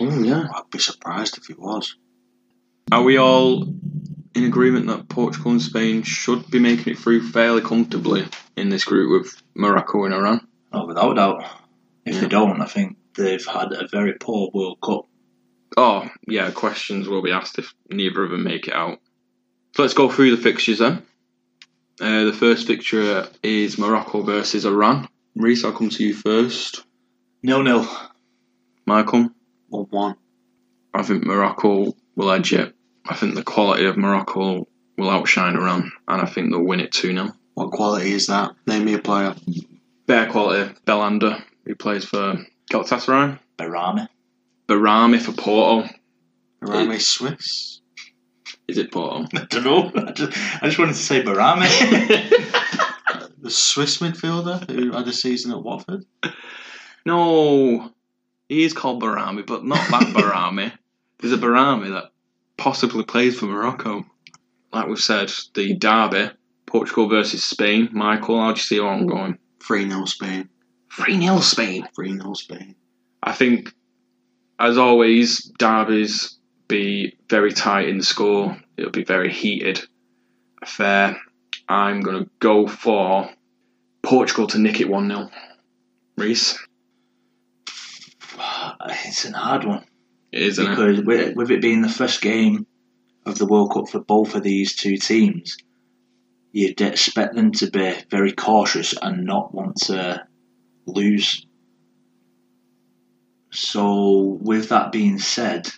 Oh, 0.00 0.22
yeah. 0.22 0.46
I'd 0.54 0.70
be 0.70 0.78
surprised 0.78 1.38
if 1.38 1.46
he 1.46 1.54
was. 1.54 1.96
Are 2.90 3.02
we 3.02 3.16
all 3.18 3.62
in 4.34 4.44
agreement 4.44 4.86
that 4.88 5.08
Portugal 5.08 5.52
and 5.52 5.62
Spain 5.62 6.02
should 6.02 6.50
be 6.50 6.58
making 6.58 6.92
it 6.94 6.98
through 6.98 7.28
fairly 7.28 7.60
comfortably 7.62 8.26
in 8.56 8.68
this 8.68 8.84
group 8.84 9.10
with 9.22 9.42
Morocco 9.54 10.04
and 10.04 10.14
Iran? 10.14 10.46
Oh, 10.72 10.86
without 10.86 11.12
a 11.12 11.14
doubt. 11.14 11.44
If 12.04 12.14
Yeah. 12.16 12.20
they 12.22 12.28
don't, 12.28 12.60
I 12.60 12.66
think 12.66 12.96
they've 13.16 13.44
had 13.46 13.72
a 13.72 13.86
very 13.90 14.14
poor 14.14 14.50
World 14.52 14.78
Cup. 14.82 15.06
Oh, 15.76 16.08
yeah, 16.28 16.50
questions 16.50 17.08
will 17.08 17.22
be 17.22 17.32
asked 17.32 17.58
if 17.58 17.74
neither 17.90 18.22
of 18.24 18.30
them 18.30 18.44
make 18.44 18.68
it 18.68 18.74
out. 18.74 18.98
So 19.76 19.82
let's 19.82 19.94
go 19.94 20.08
through 20.10 20.36
the 20.36 20.42
fixtures 20.42 20.78
then. 20.78 21.02
Uh, 22.00 22.24
the 22.24 22.32
first 22.32 22.66
fixture 22.66 23.28
is 23.42 23.78
Morocco 23.78 24.22
versus 24.22 24.66
Iran. 24.66 25.08
Reese, 25.36 25.64
I'll 25.64 25.72
come 25.72 25.90
to 25.90 26.04
you 26.04 26.14
first. 26.14 26.84
Nil 27.42 27.62
nil. 27.62 27.88
Michael? 28.86 29.30
1 29.68 29.86
1. 29.90 30.16
I 30.94 31.02
think 31.02 31.24
Morocco 31.24 31.94
will 32.16 32.30
edge 32.30 32.52
it. 32.52 32.74
I 33.06 33.14
think 33.14 33.34
the 33.34 33.42
quality 33.42 33.84
of 33.86 33.96
Morocco 33.96 34.68
will 34.96 35.10
outshine 35.10 35.56
Iran, 35.56 35.90
and 36.08 36.22
I 36.22 36.26
think 36.26 36.50
they'll 36.50 36.62
win 36.62 36.80
it 36.80 36.92
2 36.92 37.12
0. 37.12 37.32
What 37.54 37.70
quality 37.72 38.12
is 38.12 38.26
that? 38.26 38.52
Name 38.66 38.84
me 38.84 38.94
a 38.94 38.98
player. 38.98 39.34
Better 40.06 40.30
quality, 40.30 40.74
Belhanda, 40.86 41.42
who 41.64 41.74
plays 41.74 42.04
for 42.04 42.44
Galatasaray. 42.70 43.38
Barami. 43.58 44.08
Barami 44.68 45.20
for 45.20 45.32
Porto. 45.32 45.88
Rami 46.60 46.98
Swiss. 46.98 47.80
Is 48.66 48.78
it 48.78 48.92
Porto? 48.92 49.26
I 49.34 49.44
don't 49.44 49.64
know. 49.64 49.92
I 49.94 50.12
just, 50.12 50.38
I 50.62 50.66
just 50.66 50.78
wanted 50.78 50.94
to 50.94 50.98
say 50.98 51.22
Barami. 51.22 52.40
The 53.44 53.50
Swiss 53.50 53.98
midfielder 53.98 54.70
who 54.70 54.92
had 54.92 55.06
a 55.06 55.12
season 55.12 55.52
at 55.52 55.62
Watford. 55.62 56.06
no, 57.04 57.92
he 58.48 58.64
is 58.64 58.72
called 58.72 59.02
Barami, 59.02 59.46
but 59.46 59.64
not 59.64 59.88
that 59.90 60.02
Barami. 60.14 60.72
There's 61.18 61.32
a 61.32 61.38
Barami 61.38 61.90
that 61.90 62.12
possibly 62.56 63.04
plays 63.04 63.38
for 63.38 63.46
Morocco. 63.46 64.04
Like 64.72 64.88
we've 64.88 64.98
said, 64.98 65.32
the 65.54 65.74
derby, 65.74 66.30
Portugal 66.66 67.08
versus 67.08 67.44
Spain. 67.44 67.88
Michael, 67.92 68.40
how 68.40 68.52
do 68.52 68.58
you 68.58 68.62
see 68.62 68.78
how 68.78 68.88
I'm 68.88 69.06
going? 69.06 69.38
3 69.62 69.88
0 69.88 70.04
Spain. 70.06 70.48
3 70.92 71.20
0 71.20 71.40
Spain. 71.40 71.88
3 71.94 72.12
0 72.12 72.34
Spain. 72.34 72.74
I 73.22 73.32
think, 73.32 73.72
as 74.58 74.76
always, 74.76 75.44
derbies 75.58 76.38
be 76.68 77.16
very 77.30 77.52
tight 77.52 77.88
in 77.88 77.98
the 77.98 78.04
score. 78.04 78.56
It'll 78.76 78.90
be 78.90 79.04
very 79.04 79.32
heated 79.32 79.80
affair. 80.60 81.16
I'm 81.68 82.00
going 82.00 82.24
to 82.24 82.30
go 82.40 82.66
for 82.66 83.30
Portugal 84.02 84.46
to 84.48 84.58
nick 84.58 84.80
it 84.80 84.88
1 84.88 85.08
0. 85.08 85.30
Reese? 86.16 86.58
It's 88.80 89.24
an 89.24 89.32
hard 89.34 89.64
one 89.64 89.84
It 90.32 90.42
is, 90.42 90.58
isn't 90.58 90.66
it? 90.66 90.76
because 90.76 91.00
with, 91.04 91.36
with 91.36 91.50
it 91.50 91.62
being 91.62 91.82
the 91.82 91.88
first 91.88 92.20
game 92.20 92.66
of 93.26 93.38
the 93.38 93.46
World 93.46 93.72
Cup 93.72 93.88
for 93.88 94.00
both 94.00 94.34
of 94.34 94.42
these 94.42 94.74
two 94.74 94.96
teams, 94.96 95.56
you'd 96.52 96.80
expect 96.80 97.34
them 97.34 97.52
to 97.52 97.70
be 97.70 97.94
very 98.10 98.32
cautious 98.32 98.94
and 99.00 99.24
not 99.24 99.54
want 99.54 99.76
to 99.86 100.26
lose. 100.86 101.46
So, 103.50 104.38
with 104.42 104.68
that 104.70 104.92
being 104.92 105.18
said, 105.18 105.70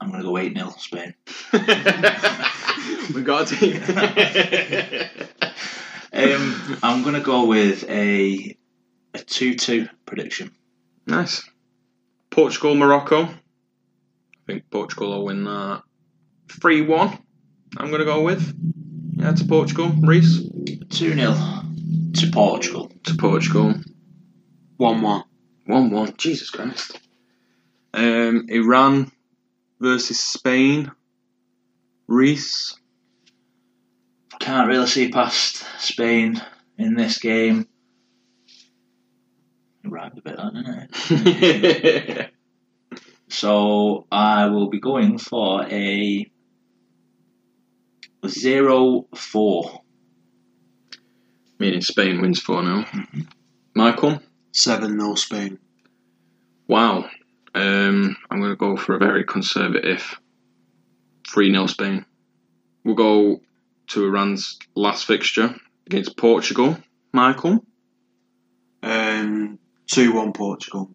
I'm 0.00 0.10
going 0.10 0.22
to 0.22 0.28
go 0.28 0.38
8 0.38 0.56
0 0.56 0.70
Spain. 0.78 1.14
we 3.14 3.22
got 3.22 3.48
to. 3.48 5.08
Um, 6.12 6.78
I'm 6.82 7.02
going 7.02 7.14
to 7.14 7.20
go 7.20 7.46
with 7.46 7.88
a 7.88 8.56
a 9.14 9.18
2 9.18 9.54
2 9.56 9.88
prediction. 10.06 10.52
nice. 11.06 11.48
Portugal, 12.30 12.74
Morocco. 12.74 13.24
I 13.24 13.34
think 14.46 14.70
Portugal 14.70 15.10
will 15.10 15.26
win 15.26 15.44
that 15.44 15.82
3 16.50 16.82
1. 16.82 17.18
I'm 17.76 17.88
going 17.88 18.00
to 18.00 18.04
go 18.04 18.22
with. 18.22 18.56
Yeah, 19.16 19.32
to 19.32 19.44
Portugal. 19.44 19.92
Reese? 20.02 20.40
2 20.90 21.14
0 21.14 21.34
to 22.14 22.30
Portugal. 22.32 22.90
To 23.04 23.14
Portugal. 23.16 23.74
1 24.76 25.02
1. 25.02 25.24
1 25.66 25.90
1. 25.90 26.16
Jesus 26.16 26.50
Christ. 26.50 26.98
Um, 27.92 28.46
Iran 28.48 29.10
versus 29.80 30.18
Spain. 30.18 30.90
Reese. 32.06 32.76
Can't 34.38 34.68
really 34.68 34.86
see 34.86 35.10
past 35.10 35.64
Spain 35.78 36.40
in 36.78 36.94
this 36.94 37.18
game. 37.18 37.66
Right 39.84 40.12
a 40.12 40.20
bit, 40.20 40.36
that, 40.36 40.54
didn't 40.54 42.18
it? 42.18 42.30
So 43.30 44.06
I 44.10 44.46
will 44.46 44.68
be 44.68 44.80
going 44.80 45.16
for 45.18 45.64
a 45.64 46.26
0 48.26 49.06
4. 49.14 49.82
Meaning 51.60 51.80
Spain 51.80 52.20
wins 52.20 52.40
4 52.40 52.64
0. 52.64 52.84
Michael? 53.74 54.20
7 54.52 54.98
0 54.98 55.14
Spain. 55.14 55.58
Wow. 56.66 57.08
Um, 57.54 58.16
I'm 58.30 58.40
going 58.40 58.50
to 58.50 58.56
go 58.56 58.76
for 58.76 58.96
a 58.96 58.98
very 58.98 59.24
conservative 59.24 60.20
3 61.28 61.52
0 61.52 61.66
Spain. 61.66 62.04
We'll 62.84 62.96
go 62.96 63.40
to 63.90 64.04
Iran's 64.04 64.58
last 64.74 65.06
fixture 65.06 65.54
against 65.86 66.16
Portugal. 66.16 66.78
Michael? 67.12 67.64
Um, 68.82 69.60
2 69.90 70.12
1 70.12 70.32
Portugal. 70.32 70.88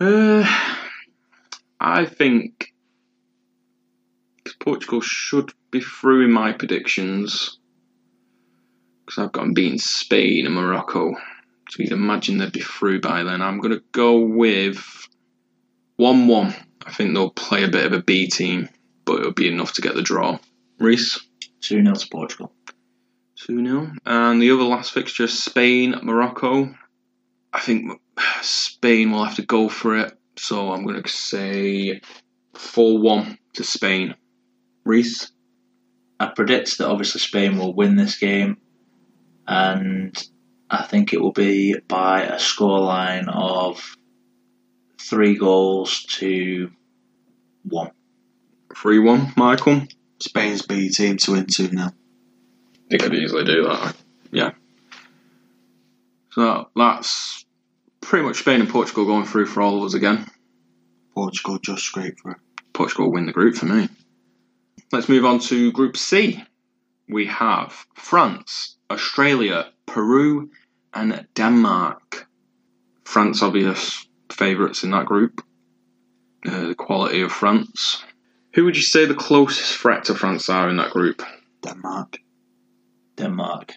Uh, 0.00 0.44
I 1.80 2.04
think 2.04 2.72
'cause 4.44 4.54
Portugal 4.60 5.00
should 5.00 5.52
be 5.72 5.80
through 5.80 6.26
in 6.26 6.32
my 6.32 6.52
predictions 6.52 7.58
because 9.04 9.18
I've 9.18 9.32
got 9.32 9.42
them 9.42 9.52
beating 9.52 9.78
Spain 9.78 10.46
and 10.46 10.54
Morocco. 10.54 11.14
So 11.70 11.82
you'd 11.82 11.92
imagine 11.92 12.38
they'd 12.38 12.52
be 12.52 12.60
through 12.60 13.00
by 13.00 13.24
then. 13.24 13.42
I'm 13.42 13.58
going 13.58 13.74
to 13.74 13.82
go 13.90 14.18
with 14.20 15.08
1 15.96 16.28
1. 16.28 16.54
I 16.86 16.92
think 16.92 17.14
they'll 17.14 17.30
play 17.30 17.64
a 17.64 17.68
bit 17.68 17.86
of 17.86 17.92
a 17.92 18.02
B 18.02 18.28
team, 18.28 18.68
but 19.04 19.18
it'll 19.20 19.32
be 19.32 19.48
enough 19.48 19.72
to 19.72 19.82
get 19.82 19.96
the 19.96 20.02
draw. 20.02 20.38
Reese? 20.78 21.18
2 21.62 21.82
0 21.82 21.94
to 21.94 22.08
Portugal. 22.08 22.52
2 23.36 23.64
0. 23.64 23.92
And 24.06 24.40
the 24.40 24.52
other 24.52 24.62
last 24.62 24.92
fixture, 24.92 25.26
Spain, 25.26 25.96
Morocco. 26.02 26.72
I 27.54 27.60
think 27.60 28.00
Spain 28.42 29.12
will 29.12 29.24
have 29.24 29.36
to 29.36 29.46
go 29.46 29.68
for 29.68 29.96
it. 29.96 30.18
So 30.36 30.72
I'm 30.72 30.84
going 30.84 31.00
to 31.00 31.08
say 31.08 32.00
4 32.54 32.98
1 32.98 33.38
to 33.54 33.64
Spain. 33.64 34.16
Reese? 34.84 35.30
I 36.18 36.26
predict 36.26 36.78
that 36.78 36.88
obviously 36.88 37.20
Spain 37.20 37.56
will 37.56 37.72
win 37.72 37.94
this 37.94 38.18
game, 38.18 38.58
and 39.46 40.16
I 40.68 40.82
think 40.82 41.12
it 41.12 41.20
will 41.20 41.32
be 41.32 41.76
by 41.88 42.22
a 42.22 42.36
scoreline 42.36 43.28
of 43.32 43.96
three 45.00 45.36
goals 45.36 46.04
to 46.18 46.70
one. 47.62 47.92
3 48.76 48.98
1, 48.98 49.32
Michael? 49.36 49.82
Spain's 50.18 50.62
B 50.62 50.88
team 50.88 51.18
to 51.18 51.32
win 51.32 51.46
2 51.46 51.68
0. 51.68 51.90
They 52.90 52.98
could 52.98 53.14
easily 53.14 53.44
do 53.44 53.64
that. 53.68 53.96
Yeah. 54.32 54.52
So 56.30 56.68
that's 56.74 57.43
pretty 58.04 58.26
much 58.26 58.38
Spain 58.38 58.60
and 58.60 58.70
Portugal 58.70 59.04
going 59.06 59.24
through 59.24 59.46
for 59.46 59.62
all 59.62 59.78
of 59.78 59.84
us 59.84 59.94
again. 59.94 60.26
Portugal 61.14 61.58
just 61.58 61.84
scraped 61.84 62.20
through. 62.20 62.36
Portugal 62.72 63.12
win 63.12 63.26
the 63.26 63.32
group 63.32 63.54
for 63.54 63.66
me. 63.66 63.88
Let's 64.92 65.08
move 65.08 65.24
on 65.24 65.38
to 65.40 65.72
Group 65.72 65.96
C. 65.96 66.42
We 67.08 67.26
have 67.26 67.86
France, 67.94 68.76
Australia, 68.90 69.70
Peru, 69.86 70.50
and 70.92 71.26
Denmark. 71.34 72.26
France, 73.04 73.42
obvious 73.42 74.06
favourites 74.30 74.84
in 74.84 74.90
that 74.90 75.06
group. 75.06 75.44
Uh, 76.46 76.68
the 76.68 76.74
quality 76.74 77.22
of 77.22 77.32
France. 77.32 78.02
Who 78.54 78.64
would 78.64 78.76
you 78.76 78.82
say 78.82 79.04
the 79.04 79.14
closest 79.14 79.76
threat 79.78 80.04
to 80.04 80.14
France 80.14 80.48
are 80.48 80.68
in 80.68 80.76
that 80.76 80.90
group? 80.90 81.22
Denmark. 81.62 82.18
Denmark. 83.16 83.72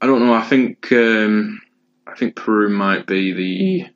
I 0.00 0.06
don't 0.06 0.24
know. 0.24 0.34
I 0.34 0.42
think 0.42 0.90
um, 0.92 1.60
I 2.12 2.14
think 2.14 2.36
Peru 2.36 2.68
might 2.68 3.06
be 3.06 3.32
the 3.32 3.86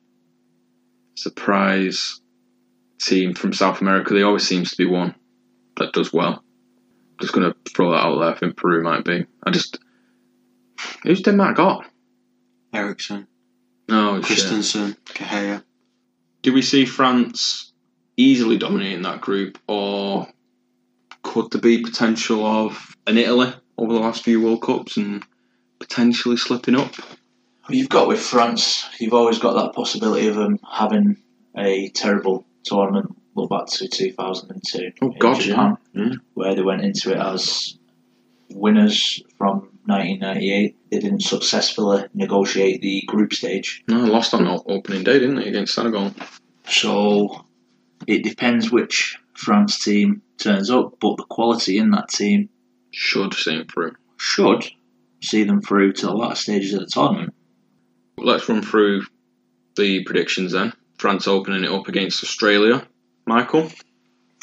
surprise 1.13 2.19
team 2.99 3.35
from 3.35 3.53
South 3.53 3.79
America. 3.81 4.13
They 4.13 4.23
always 4.23 4.47
seems 4.47 4.71
to 4.71 4.77
be 4.77 4.87
one 4.87 5.13
that 5.77 5.93
does 5.93 6.11
well. 6.11 6.43
Just 7.21 7.33
gonna 7.33 7.53
throw 7.75 7.91
that 7.91 8.03
out 8.03 8.19
there. 8.19 8.29
I 8.29 8.37
think 8.37 8.57
Peru 8.57 8.81
might 8.81 9.05
be. 9.05 9.25
I 9.43 9.51
just 9.51 9.77
who's 11.03 11.21
Denmark 11.21 11.57
got? 11.57 11.85
Eriksen. 12.73 13.27
Oh, 13.89 14.15
shit. 14.15 14.25
Christensen. 14.25 14.97
Cahaya. 15.05 15.63
Do 16.41 16.53
we 16.53 16.61
see 16.63 16.85
France 16.85 17.71
easily 18.17 18.57
dominating 18.57 19.03
that 19.03 19.21
group, 19.21 19.59
or 19.67 20.27
could 21.21 21.51
there 21.51 21.61
be 21.61 21.83
potential 21.83 22.45
of 22.45 22.95
an 23.05 23.17
Italy 23.17 23.53
over 23.77 23.93
the 23.93 23.99
last 23.99 24.23
few 24.23 24.41
World 24.41 24.63
Cups 24.63 24.97
and 24.97 25.23
potentially 25.79 26.37
slipping 26.37 26.75
up? 26.75 26.93
You've 27.69 27.89
got 27.89 28.07
with 28.07 28.19
France, 28.21 28.87
you've 28.99 29.13
always 29.13 29.39
got 29.39 29.53
that 29.53 29.73
possibility 29.73 30.27
of 30.27 30.35
them 30.35 30.59
having 30.69 31.17
a 31.57 31.89
terrible 31.89 32.45
tournament. 32.63 33.15
Look 33.35 33.49
back 33.49 33.67
to 33.67 33.87
2002 33.87 34.91
Oh 35.01 35.11
in 35.11 35.19
God, 35.19 35.39
Japan, 35.39 35.77
yeah. 35.93 36.03
Yeah. 36.05 36.13
where 36.33 36.55
they 36.55 36.61
went 36.61 36.81
into 36.81 37.11
it 37.11 37.17
as 37.17 37.77
winners 38.49 39.21
from 39.37 39.69
1998. 39.85 40.75
They 40.91 40.99
didn't 40.99 41.21
successfully 41.21 42.05
negotiate 42.13 42.81
the 42.81 43.01
group 43.07 43.33
stage. 43.33 43.83
No, 43.87 43.99
lost 44.05 44.33
on 44.33 44.47
o- 44.47 44.63
opening 44.67 45.03
day, 45.03 45.19
didn't 45.19 45.35
they, 45.35 45.47
against 45.47 45.73
Senegal? 45.75 46.13
So 46.67 47.45
it 48.07 48.23
depends 48.23 48.71
which 48.71 49.17
France 49.33 49.83
team 49.83 50.21
turns 50.39 50.69
up, 50.69 50.99
but 50.99 51.17
the 51.17 51.23
quality 51.25 51.77
in 51.77 51.91
that 51.91 52.09
team 52.09 52.49
Should 52.91 53.33
see 53.33 53.55
him 53.55 53.67
through. 53.67 53.95
should 54.17 54.65
see 55.21 55.43
them 55.43 55.61
through 55.61 55.93
to 55.93 56.05
the 56.07 56.13
latter 56.13 56.35
stages 56.35 56.73
of 56.73 56.79
the 56.81 56.85
tournament. 56.87 57.33
Let's 58.17 58.49
run 58.49 58.61
through 58.63 59.03
the 59.75 60.03
predictions 60.03 60.51
then. 60.53 60.73
France 60.97 61.27
opening 61.27 61.63
it 61.63 61.71
up 61.71 61.87
against 61.87 62.23
Australia. 62.23 62.87
Michael? 63.25 63.69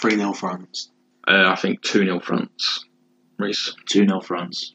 3 0.01 0.17
0 0.17 0.33
France. 0.33 0.91
Uh, 1.27 1.49
I 1.49 1.57
think 1.57 1.83
2 1.83 2.05
0 2.05 2.21
France. 2.21 2.85
Reese? 3.39 3.75
2 3.87 4.07
0 4.07 4.21
France. 4.21 4.75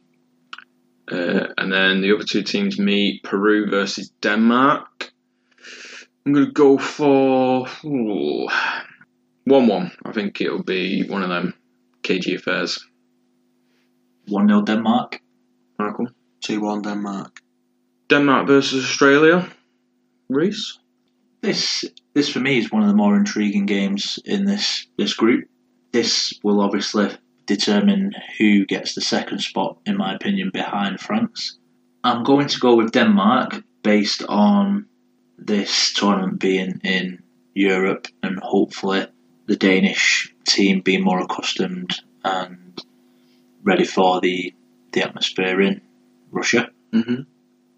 Uh, 1.10 1.48
and 1.58 1.72
then 1.72 2.02
the 2.02 2.14
other 2.14 2.26
two 2.26 2.44
teams 2.44 2.78
meet 2.78 3.24
Peru 3.24 3.70
versus 3.70 4.10
Denmark. 4.22 5.12
I'm 6.26 6.34
going 6.34 6.46
to 6.46 6.52
go 6.52 6.78
for 6.78 7.66
1 7.84 8.48
1. 9.46 9.92
I 10.06 10.12
think 10.12 10.42
it'll 10.42 10.64
be 10.64 11.08
one 11.08 11.24
of 11.24 11.30
them 11.30 11.54
KG 12.04 12.36
affairs. 12.36 12.86
1 14.28 14.48
0 14.48 14.62
Denmark. 14.64 15.22
Michael? 15.80 16.10
2 16.42 16.62
1 16.62 16.82
Denmark. 16.82 17.42
Denmark 18.10 18.48
versus 18.48 18.84
Australia. 18.84 19.48
Reese? 20.30 20.80
This 21.42 21.86
this 22.14 22.30
for 22.30 22.40
me 22.40 22.58
is 22.58 22.72
one 22.72 22.82
of 22.82 22.90
the 22.90 22.96
more 22.96 23.16
intriguing 23.16 23.66
games 23.66 24.20
in 24.26 24.46
this 24.46 24.88
this 24.98 25.14
group. 25.14 25.48
This 25.92 26.34
will 26.44 26.60
obviously 26.60 27.10
determine 27.46 28.14
who 28.38 28.66
gets 28.66 28.94
the 28.94 29.02
second 29.02 29.40
spot, 29.40 29.78
in 29.86 29.98
my 29.98 30.14
opinion, 30.14 30.50
behind 30.52 31.00
France. 31.00 31.58
I'm 32.04 32.24
going 32.24 32.48
to 32.48 32.60
go 32.60 32.76
with 32.76 32.92
Denmark 32.92 33.64
based 33.84 34.24
on 34.28 34.86
this 35.38 35.94
tournament 35.94 36.40
being 36.40 36.82
in 36.84 37.24
Europe 37.54 38.08
and 38.22 38.40
hopefully 38.40 39.06
the 39.48 39.56
Danish 39.56 40.34
team 40.46 40.82
being 40.82 41.04
more 41.04 41.22
accustomed 41.22 42.02
and 42.24 42.84
ready 43.64 43.86
for 43.86 44.20
the 44.20 44.54
the 44.94 45.04
atmosphere 45.04 45.62
in 45.62 45.82
Russia. 46.32 46.70
Mm-hmm. 46.92 47.22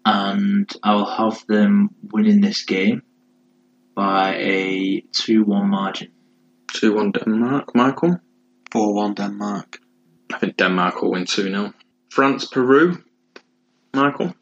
And 0.04 0.70
I'll 0.82 1.04
have 1.04 1.46
them 1.46 1.90
winning 2.12 2.40
this 2.40 2.64
game 2.64 3.02
by 3.94 4.34
a 4.36 5.00
2 5.12 5.44
1 5.44 5.68
margin. 5.68 6.12
2 6.74 6.94
1 6.94 7.12
Denmark. 7.12 7.74
Michael? 7.74 8.18
4 8.72 8.94
1 8.94 9.14
Denmark. 9.14 9.78
I 10.32 10.38
think 10.38 10.56
Denmark 10.56 11.02
will 11.02 11.12
win 11.12 11.26
2 11.26 11.42
0. 11.42 11.72
France, 12.10 12.46
Peru. 12.46 13.02
Michael? 13.94 14.34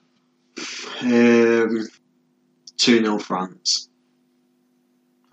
Um, 1.03 1.89
2 2.77 3.05
0 3.05 3.19
France. 3.19 3.89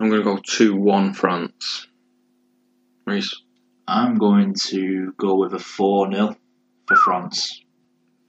I'm 0.00 0.08
going 0.08 0.22
to 0.22 0.24
go 0.24 0.40
2 0.44 0.76
1 0.76 1.14
France. 1.14 1.86
Reese? 3.06 3.42
I'm 3.86 4.18
going 4.18 4.54
to 4.68 5.12
go 5.16 5.36
with 5.36 5.54
a 5.54 5.58
4 5.58 6.12
0 6.12 6.36
for 6.86 6.96
France. 6.96 7.62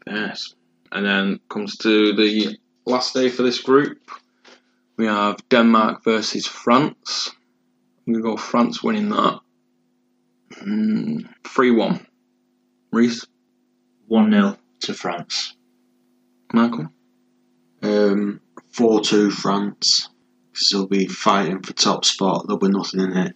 Yes. 0.07 0.55
And 0.91 1.05
then 1.05 1.39
comes 1.49 1.77
to 1.77 2.13
the 2.13 2.57
last 2.85 3.13
day 3.13 3.29
for 3.29 3.43
this 3.43 3.59
group. 3.59 3.99
We 4.97 5.05
have 5.05 5.37
Denmark 5.49 6.03
versus 6.03 6.47
France. 6.47 7.31
I'm 8.05 8.13
going 8.13 8.23
to 8.23 8.29
go 8.31 8.37
France 8.37 8.83
winning 8.83 9.09
that. 9.09 9.39
3 10.51 11.71
1. 11.71 12.07
Reese? 12.91 13.25
1 14.07 14.31
0 14.31 14.57
to 14.81 14.93
France. 14.93 15.55
Michael? 16.51 16.89
Um, 17.83 18.41
4 18.71 19.01
2 19.01 19.31
France. 19.31 20.09
Because 20.51 20.69
they'll 20.69 20.87
be 20.87 21.07
fighting 21.07 21.61
for 21.61 21.73
top 21.73 22.03
spot. 22.03 22.45
There'll 22.47 22.59
be 22.59 22.69
nothing 22.69 23.01
in 23.01 23.15
it. 23.15 23.35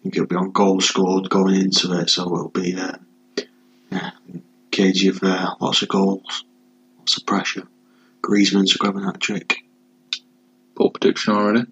I 0.00 0.02
think 0.02 0.16
it'll 0.16 0.26
be 0.26 0.36
on 0.36 0.52
goal 0.52 0.80
scored 0.80 1.28
going 1.28 1.56
into 1.56 1.92
it, 1.98 2.08
so 2.08 2.22
it'll 2.24 2.48
be 2.48 2.74
uh, 2.74 2.96
yeah, 3.90 4.12
cagey 4.70 5.08
of 5.08 5.22
uh, 5.22 5.54
lots 5.60 5.82
of 5.82 5.88
goals, 5.88 6.44
lots 7.10 7.16
of 7.18 7.26
pressure. 7.26 7.66
Griezmann's 8.22 8.76
grabbing 8.76 9.02
that 9.02 9.20
trick. 9.20 9.64
Put 10.76 10.94
prediction 10.94 11.34
already. 11.34 11.64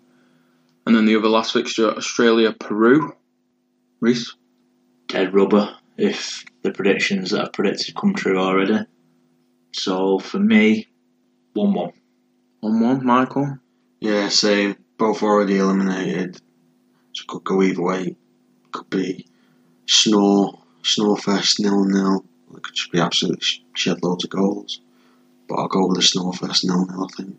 And 0.85 0.97
then 0.97 1.05
the 1.05 1.15
other 1.15 1.29
last 1.29 1.53
fixture, 1.53 1.91
Australia, 1.91 2.53
Peru. 2.53 3.15
Reese? 4.01 4.35
Dead 5.07 5.33
rubber 5.33 5.77
if 5.97 6.45
the 6.63 6.73
predictions 6.73 7.31
that 7.31 7.41
I've 7.41 7.53
predicted 7.53 7.95
come 7.95 8.15
true 8.15 8.37
already. 8.37 8.81
So 9.73 10.19
for 10.19 10.41
me, 10.41 10.89
1 11.53 11.73
1. 11.73 11.93
1 12.61 12.81
1. 12.81 13.07
Michael? 13.07 13.59
Yeah, 14.01 14.29
same. 14.29 14.75
Both 14.97 15.23
already 15.23 15.59
eliminated. 15.59 16.41
So 17.13 17.23
it 17.23 17.29
could 17.29 17.45
go 17.45 17.63
either 17.63 17.83
way. 17.83 18.17
Could 18.73 18.91
be 18.91 19.27
snore, 19.87 20.59
snorefest 20.83 21.61
nil 21.61 21.85
nil. 21.85 22.25
It 22.57 22.63
could 22.65 22.75
just 22.75 22.91
be 22.91 22.99
absolutely 22.99 23.47
shed 23.75 24.03
loads 24.03 24.25
of 24.25 24.31
goals. 24.31 24.81
But 25.49 25.57
I'll 25.57 25.69
go 25.69 25.87
with 25.87 25.97
the 25.97 26.03
snorefest 26.03 26.65
nil 26.65 26.87
nil. 26.87 27.09
I 27.11 27.17
think. 27.17 27.37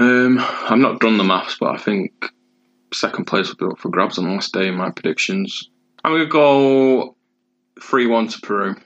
Um, 0.00 0.38
I've 0.38 0.78
not 0.78 1.00
done 1.00 1.18
the 1.18 1.24
maths, 1.24 1.56
but 1.58 1.74
I 1.74 1.78
think 1.78 2.12
second 2.92 3.26
place 3.26 3.48
will 3.48 3.68
be 3.68 3.72
up 3.72 3.78
for 3.78 3.88
grabs 3.88 4.18
on 4.18 4.24
the 4.24 4.30
last 4.30 4.52
day 4.52 4.68
in 4.68 4.76
my 4.76 4.90
predictions. 4.90 5.70
I'm 6.04 6.12
going 6.12 6.22
to 6.22 6.28
go 6.28 7.16
3 7.80 8.06
1 8.06 8.28
to 8.28 8.40
Peru. 8.40 8.76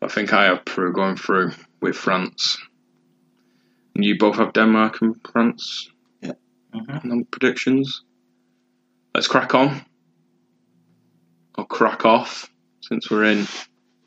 I 0.00 0.08
think 0.08 0.32
I 0.32 0.44
have 0.44 0.64
Peru 0.64 0.92
going 0.92 1.16
through 1.16 1.52
with 1.80 1.96
France. 1.96 2.58
And 3.94 4.04
you 4.04 4.18
both 4.18 4.36
have 4.36 4.52
Denmark 4.52 5.02
and 5.02 5.16
France 5.32 5.90
Mm-hmm. 6.74 7.10
on 7.10 7.24
predictions. 7.24 8.02
Let's 9.14 9.28
crack 9.28 9.54
on. 9.54 9.82
Or 11.56 11.66
crack 11.66 12.04
off, 12.04 12.50
since 12.82 13.10
we're 13.10 13.24
in 13.24 13.46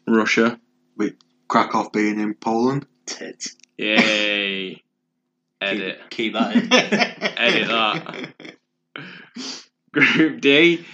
Russia. 0.07 0.59
Krakow 1.47 1.89
being 1.89 2.19
in 2.19 2.35
Poland. 2.35 2.85
Tit. 3.09 3.47
Yay! 3.77 4.83
Edit. 5.61 5.99
Keep, 6.09 6.09
keep 6.09 6.33
that 6.33 6.55
in. 6.55 6.71
Edit 7.37 7.67
that. 7.67 8.55
Group 9.91 10.41
D 10.41 10.85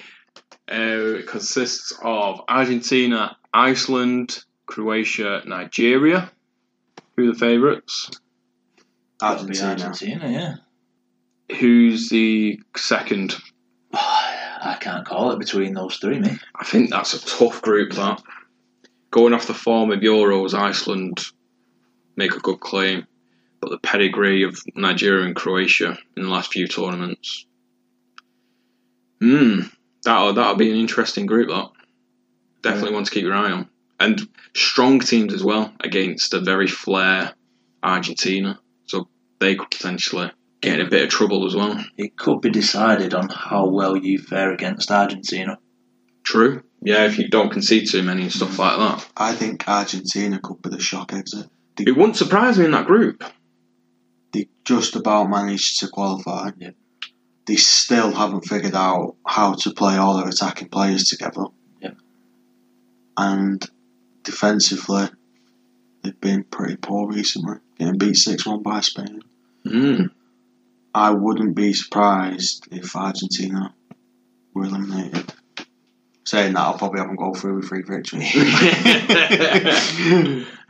uh, 0.70 1.18
consists 1.28 1.94
of 2.02 2.42
Argentina, 2.48 3.38
Iceland, 3.54 4.44
Croatia, 4.66 5.44
Nigeria. 5.46 6.32
Who 7.16 7.30
are 7.30 7.34
the 7.34 7.38
favourites? 7.38 8.10
Argentina. 9.22 9.70
Argentina, 9.70 10.30
yeah. 10.30 10.56
Who's 11.58 12.10
the 12.10 12.60
second? 12.76 13.36
I 13.94 14.78
can't 14.80 15.06
call 15.06 15.32
it 15.32 15.40
between 15.40 15.74
those 15.74 15.98
three, 15.98 16.20
mate. 16.20 16.40
I 16.56 16.66
think 16.66 16.90
that's 16.90 17.14
a 17.14 17.24
tough 17.24 17.62
group. 17.62 17.94
That 17.94 18.22
going 19.12 19.34
off 19.34 19.48
the 19.48 19.54
form 19.54 19.92
of 19.92 20.00
Euros, 20.00 20.54
Iceland 20.54 21.24
make 22.16 22.36
a 22.36 22.40
good 22.40 22.60
claim, 22.60 23.08
but 23.62 23.70
the 23.70 23.78
pedigree 23.80 24.44
of 24.44 24.62
Nigeria 24.76 25.26
and 25.26 25.36
Croatia 25.36 25.98
in 26.16 26.24
the 26.24 26.30
last 26.30 26.52
few 26.52 26.68
tournaments. 26.68 27.46
Hmm, 29.22 29.62
that'll 30.04 30.34
that'll 30.34 30.56
be 30.56 30.72
an 30.72 30.78
interesting 30.78 31.26
group. 31.26 31.50
That 31.50 31.70
definitely 32.62 32.94
one 32.94 33.06
to 33.06 33.12
keep 33.12 33.24
your 33.24 33.34
eye 33.34 33.52
on, 33.52 33.70
and 34.00 34.22
strong 34.54 35.00
teams 35.00 35.34
as 35.34 35.44
well 35.44 35.74
against 35.80 36.34
a 36.34 36.40
very 36.40 36.68
flair 36.68 37.34
Argentina. 37.82 38.60
So 38.86 39.08
they 39.40 39.56
could 39.56 39.72
potentially 39.72 40.32
get 40.62 40.80
in 40.80 40.86
a 40.86 40.90
bit 40.90 41.04
of 41.04 41.10
trouble 41.10 41.46
as 41.46 41.56
well. 41.56 41.84
It 41.98 42.18
could 42.18 42.42
be 42.42 42.50
decided 42.50 43.14
on 43.14 43.30
how 43.30 43.68
well 43.68 43.96
you 43.96 44.18
fare 44.20 44.54
against 44.54 44.92
Argentina. 44.92 45.58
True. 46.24 46.64
Yeah, 46.82 47.06
if 47.06 47.18
you 47.18 47.30
don't 47.30 47.52
concede 47.52 47.90
too 47.90 48.04
many 48.04 48.24
and 48.24 48.32
stuff 48.32 48.60
like 48.60 48.78
that. 48.78 49.08
I 49.16 49.34
think 49.34 49.68
Argentina 49.68 50.40
could 50.40 50.62
be 50.62 50.70
the 50.70 50.80
shock 50.80 51.14
exit. 51.14 51.48
They, 51.76 51.84
It 51.86 51.96
wouldn't 51.98 52.18
surprise 52.18 52.58
me 52.58 52.66
in 52.66 52.72
that 52.72 52.88
group. 52.88 53.24
they 54.34 54.48
just 54.64 54.96
about 54.96 55.30
managed 55.30 55.80
to 55.82 55.88
qualify. 55.88 56.50
Yeah. 56.58 56.72
They 57.46 57.56
still 57.58 58.12
haven't 58.12 58.46
figured 58.46 58.74
out 58.76 59.16
how 59.26 59.54
to 59.54 59.72
play 59.72 59.98
all 59.98 60.18
their 60.18 60.28
attacking 60.30 60.70
players 60.70 61.10
together. 61.10 61.46
Yeah. 61.80 61.92
And 63.18 63.64
defensively, 64.24 65.10
they've 66.02 66.20
been 66.20 66.44
pretty 66.44 66.76
poor 66.78 67.08
recently, 67.08 67.58
getting 67.78 67.98
beat 68.00 68.16
6 68.16 68.46
1 68.46 68.64
by 68.64 68.80
Spain. 68.82 69.22
Mm. 69.66 70.10
I 70.94 71.12
wouldn't 71.12 71.56
be 71.56 71.74
surprised 71.74 72.68
if 72.72 72.96
Argentina 72.96 73.74
were 74.54 74.66
eliminated. 74.66 75.34
Saying 76.24 76.54
that, 76.54 76.62
I'll 76.62 76.78
probably 76.78 77.00
have 77.00 77.08
them 77.10 77.18
go 77.18 77.34
through 77.36 77.58
with 77.58 77.68
three 77.68 77.84
victories. 77.84 78.34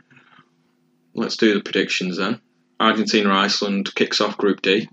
Let's 1.16 1.38
do 1.38 1.54
the 1.54 1.62
predictions 1.62 2.18
then. 2.18 2.42
Argentina 2.78 3.32
Iceland 3.32 3.94
kicks 3.94 4.20
off 4.20 4.36
Group 4.36 4.60
D. 4.60 4.86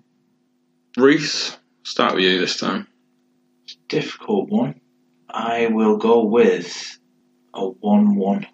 Reese, 0.96 1.58
start 1.84 2.16
with 2.16 2.24
you 2.24 2.40
this 2.40 2.58
time. 2.58 2.88
Difficult 3.90 4.48
one. 4.48 4.80
I 5.30 5.68
will 5.68 5.98
go 5.98 6.24
with 6.24 6.98
a 7.54 7.68
1 7.68 8.16
1. 8.16 8.48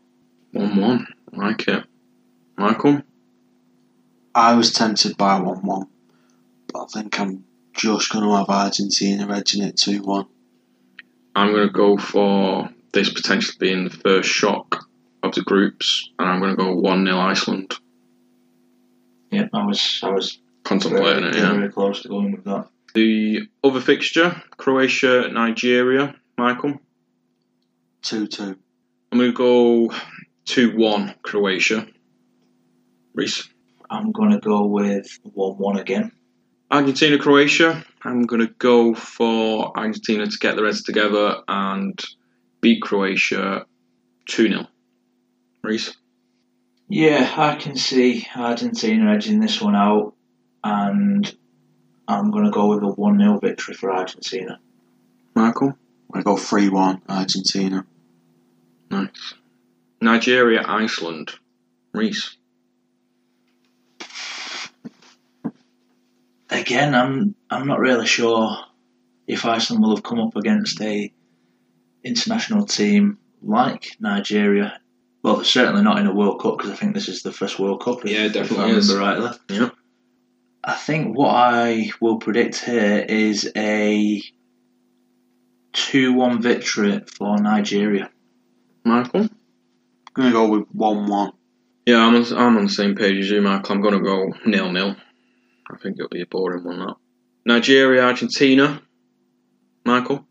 1 0.54 0.82
1. 0.82 1.08
Like 1.34 1.68
it. 1.68 1.84
Michael? 2.58 3.04
I 4.34 4.56
was 4.56 4.74
tempted 4.74 5.16
by 5.16 5.40
1 5.40 5.64
1, 5.64 5.88
but 6.74 6.80
I 6.80 6.86
think 6.88 7.20
I'm 7.20 7.44
just 7.74 8.12
going 8.12 8.26
to 8.26 8.36
have 8.36 8.50
Argentina 8.50 9.32
edging 9.32 9.64
it 9.64 9.78
2 9.78 10.02
1. 10.02 10.26
I'm 11.36 11.52
going 11.54 11.68
to 11.68 11.74
go 11.74 11.98
for 11.98 12.72
this 12.94 13.14
potentially 13.14 13.58
being 13.60 13.84
the 13.84 13.92
first 13.92 14.28
shock 14.28 14.89
of 15.24 15.34
the 15.36 15.42
groups, 15.42 16.10
and 16.20 16.30
I'm 16.30 16.40
going 16.40 16.52
to 16.52 16.58
go 16.58 16.76
1 16.76 17.06
0 17.06 17.18
Iceland. 17.18 17.74
Yeah, 19.32 19.48
I 19.54 19.66
was 19.66 20.00
I 20.04 20.10
was 20.12 20.40
Contemplating 20.64 21.24
very, 21.24 21.36
it, 21.36 21.36
yeah. 21.36 21.54
very 21.54 21.72
close 21.72 22.02
to 22.04 22.10
going 22.10 22.32
with 22.32 22.44
that. 22.46 22.68
The 22.94 23.48
other 23.64 23.82
fixture, 23.82 24.42
Croatia, 24.58 25.30
Nigeria. 25.32 26.16
Michael? 26.38 26.80
2 28.04 28.28
2. 28.28 28.56
I'm 29.12 29.18
going 29.18 29.32
to 29.32 29.36
go 29.36 29.92
2 30.46 30.78
1 30.78 31.16
Croatia. 31.24 31.88
Reese? 33.16 33.50
I'm 33.90 34.12
going 34.12 34.32
to 34.32 34.40
go 34.40 34.66
with 34.66 35.08
1 35.24 35.58
1 35.58 35.78
again. 35.78 36.12
Argentina, 36.70 37.18
Croatia. 37.18 37.84
I'm 38.04 38.24
going 38.24 38.42
to 38.46 38.54
go 38.60 38.94
for 38.94 39.76
Argentina 39.76 40.28
to 40.28 40.38
get 40.38 40.56
the 40.56 40.64
reds 40.64 40.84
together 40.84 41.42
and 41.48 42.00
beat 42.62 42.82
Croatia 42.82 43.66
2 44.28 44.48
0. 44.50 44.68
Reese? 45.64 45.96
Yeah, 46.88 47.32
I 47.38 47.56
can 47.56 47.76
see 47.76 48.28
Argentina 48.36 49.14
edging 49.14 49.40
this 49.40 49.62
one 49.62 49.76
out, 49.76 50.16
and 50.64 51.32
I'm 52.08 52.32
going 52.32 52.46
to 52.46 52.52
go 52.52 52.68
with 52.68 52.84
a 52.84 52.88
1 52.88 53.20
0 53.20 53.40
victory 53.40 53.76
for 53.76 53.92
Argentina. 53.92 54.60
Michael? 55.36 55.78
I 56.14 56.22
go 56.22 56.38
3 56.38 56.70
1 56.70 57.02
Argentina. 57.08 57.86
Nice. 58.90 59.36
Nigeria, 60.02 60.64
Iceland. 60.66 61.32
Reese? 61.94 62.38
Again, 66.50 66.96
I'm 66.96 67.36
I'm 67.50 67.68
not 67.68 67.80
really 67.80 68.08
sure 68.08 68.58
if 69.28 69.46
Iceland 69.46 69.84
will 69.84 69.96
have 69.96 70.04
come 70.04 70.20
up 70.20 70.36
against 70.36 70.82
a 70.82 71.14
international 72.04 72.66
team 72.66 73.20
like 73.42 73.96
Nigeria. 74.00 74.80
Well, 75.22 75.44
certainly 75.44 75.82
not 75.82 76.00
in 76.00 76.08
a 76.08 76.14
World 76.14 76.42
Cup 76.42 76.58
because 76.58 76.72
I 76.72 76.76
think 76.76 76.94
this 76.94 77.10
is 77.10 77.24
the 77.24 77.32
first 77.34 77.60
World 77.60 77.82
Cup. 77.84 78.06
if- 78.06 78.12
Yeah, 78.12 78.20
it 78.24 78.26
if 78.28 78.34
definitely 78.34 78.74
I 78.74 78.78
is. 78.78 78.94
remember 78.94 79.22
rightly. 79.22 79.38
Yeah. 79.58 79.70
I 80.64 80.74
think 80.74 81.18
what 81.18 81.30
I 81.36 81.92
will 82.02 82.18
predict 82.18 82.64
here 82.64 83.06
is 83.08 83.52
a 83.56 84.22
two-one 85.74 86.42
victory 86.42 87.02
for 87.18 87.38
Nigeria. 87.38 88.10
Michael? 88.84 89.22
I'm 89.22 89.30
going 90.14 90.28
to 90.30 90.34
go 90.34 90.48
with 90.50 90.68
1 90.72 91.08
1. 91.08 91.32
Yeah, 91.86 92.06
I'm 92.06 92.16
on, 92.16 92.26
I'm 92.38 92.58
on 92.58 92.64
the 92.66 92.70
same 92.72 92.96
page 92.96 93.18
as 93.20 93.30
you, 93.30 93.42
Michael. 93.42 93.76
I'm 93.76 93.82
going 93.82 93.94
to 93.96 94.02
go 94.02 94.34
nil 94.46 94.72
nil. 94.72 94.96
I 95.72 95.78
think 95.78 95.98
it'll 95.98 96.10
be 96.10 96.22
a 96.22 96.26
boring 96.26 96.64
one, 96.64 96.80
that. 96.80 96.96
Nigeria, 97.46 98.04
Argentina. 98.04 98.82
Michael? 99.86 100.26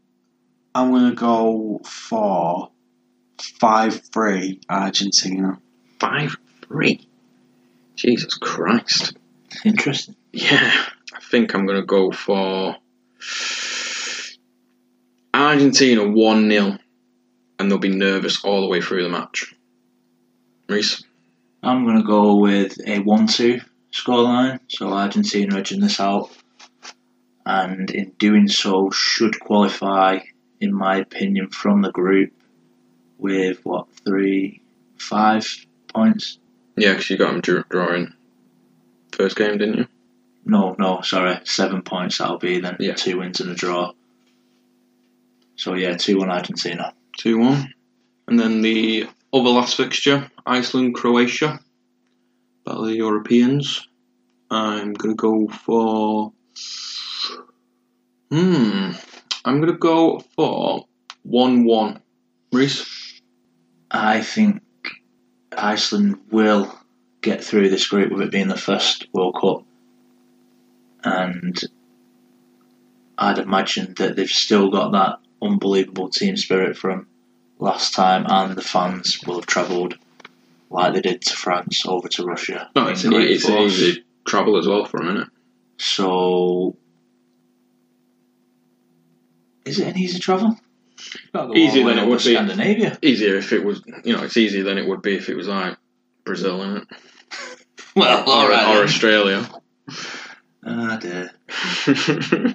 I'm 0.74 0.90
going 0.90 1.09
to 1.11 1.16
go 1.16 1.81
for 1.85 2.70
5 3.40 4.03
3 4.12 4.61
Argentina. 4.68 5.59
5 6.01 6.37
3. 6.68 7.09
Jesus 7.96 8.35
Christ. 8.35 9.16
Interesting. 9.64 10.16
Yeah, 10.33 10.72
I 11.14 11.20
think 11.31 11.55
I'm 11.55 11.66
going 11.66 11.81
to 11.81 11.87
go 11.87 12.12
for 12.12 12.77
Argentina 15.35 16.07
1 16.07 16.51
0, 16.51 16.79
and 17.59 17.70
they'll 17.70 17.79
be 17.79 17.88
nervous 17.88 18.44
all 18.44 18.61
the 18.61 18.68
way 18.68 18.81
through 18.81 19.03
the 19.03 19.09
match. 19.09 19.55
Reese? 20.68 21.03
I'm 21.62 21.85
going 21.85 21.96
to 21.96 22.07
go 22.07 22.37
with 22.37 22.79
a 22.87 23.01
1 23.01 23.27
2 23.27 23.61
scoreline, 23.92 24.61
so 24.68 24.92
Argentina 24.92 25.59
edging 25.59 25.81
this 25.81 25.98
out, 25.98 26.31
and 27.44 27.90
in 27.90 28.11
doing 28.18 28.48
so, 28.48 28.90
should 28.90 29.40
qualify, 29.40 30.18
in 30.61 30.72
my 30.72 30.98
opinion, 30.98 31.48
from 31.48 31.83
the 31.83 31.90
group 31.90 32.33
with 33.18 33.64
what, 33.64 33.87
three, 34.04 34.62
five 34.98 35.46
points? 35.92 36.38
Yeah, 36.76 36.92
because 36.92 37.11
you 37.11 37.16
got 37.18 37.33
them 37.33 37.40
draw- 37.40 37.64
drawing 37.68 38.12
first 39.12 39.37
game, 39.37 39.59
didn't 39.59 39.78
you? 39.78 39.87
No, 40.44 40.74
no, 40.78 41.02
sorry, 41.02 41.38
seven 41.44 41.83
points 41.83 42.18
that'll 42.18 42.38
be 42.38 42.61
then, 42.61 42.76
Yeah. 42.81 42.94
two 42.94 43.18
wins 43.18 43.40
and 43.40 43.50
a 43.50 43.54
draw. 43.54 43.92
So 45.57 45.74
yeah, 45.74 45.96
2 45.96 46.18
1 46.18 46.31
Argentina. 46.31 46.94
2 47.18 47.37
1. 47.38 47.74
And 48.28 48.38
then 48.38 48.62
the 48.62 49.09
other 49.33 49.50
last 49.50 49.76
fixture 49.76 50.31
Iceland, 50.46 50.94
Croatia. 50.94 51.59
Battle 52.64 52.85
of 52.85 52.90
the 52.90 52.96
Europeans. 52.96 53.88
I'm 54.50 54.92
going 54.94 55.16
to 55.16 55.20
go 55.20 55.48
for. 55.48 56.33
Hmm. 58.31 58.92
I'm 59.44 59.61
going 59.61 59.72
to 59.72 59.78
go 59.78 60.20
for 60.37 60.87
1 61.24 61.64
1. 61.64 62.02
Reese? 62.52 62.87
I 63.90 64.20
think 64.22 64.62
Iceland 65.57 66.18
will 66.31 66.74
get 67.20 67.42
through 67.42 67.70
this 67.70 67.87
group 67.87 68.12
with 68.12 68.22
it 68.22 68.31
being 68.31 68.48
the 68.48 68.57
first 68.57 69.07
World 69.12 69.37
Cup. 69.40 69.64
And 71.05 71.59
I'd 73.16 73.38
imagine 73.38 73.94
that 73.98 74.16
they've 74.16 74.29
still 74.29 74.70
got 74.70 74.92
that 74.92 75.18
unbelievable 75.40 76.11
team 76.11 76.37
spirit 76.37 76.77
from 76.77 77.07
last 77.59 77.94
time, 77.94 78.27
and 78.29 78.57
the 78.57 78.62
fans 78.62 79.20
will 79.27 79.37
have 79.37 79.46
travelled 79.46 79.96
like 80.70 80.94
they 80.94 81.01
did 81.01 81.22
to 81.22 81.35
France 81.35 81.87
over 81.87 82.09
to 82.09 82.24
Russia. 82.24 82.70
Oh, 82.77 82.87
it's, 82.88 83.05
an, 83.05 83.14
it's 83.14 83.48
an 83.48 83.59
easy 83.59 84.05
travel 84.27 84.59
as 84.59 84.66
well 84.66 84.85
for 84.85 84.98
a 84.98 85.05
minute. 85.05 85.29
So, 85.79 86.77
is 89.64 89.79
it 89.79 89.88
an 89.88 89.98
easy 89.98 90.18
travel? 90.18 90.59
Gotta 91.32 91.48
go 91.48 91.54
Easier 91.54 91.68
all 91.68 91.74
the 91.74 91.82
way 91.82 91.94
than 91.94 92.04
it 92.04 92.08
would 92.08 92.18
be. 92.18 92.34
Scandinavia. 92.34 92.98
Easier 93.02 93.37
if 93.37 93.52
it 93.52 93.64
was, 93.64 93.82
you 94.04 94.16
know, 94.16 94.22
it's 94.24 94.37
easier 94.37 94.64
than 94.64 94.78
it 94.78 94.87
would 94.87 95.02
be 95.02 95.14
if 95.16 95.28
it 95.28 95.37
was 95.37 95.48
like 95.48 95.76
Brazil, 96.24 96.62
isn't 96.62 96.76
it? 96.78 96.88
Well, 97.96 98.28
or, 98.28 98.32
all 98.32 98.48
right. 98.48 98.68
or 98.68 98.74
then. 98.76 98.84
Australia. 98.84 99.50
Ah, 100.64 100.98
dear. 101.00 101.32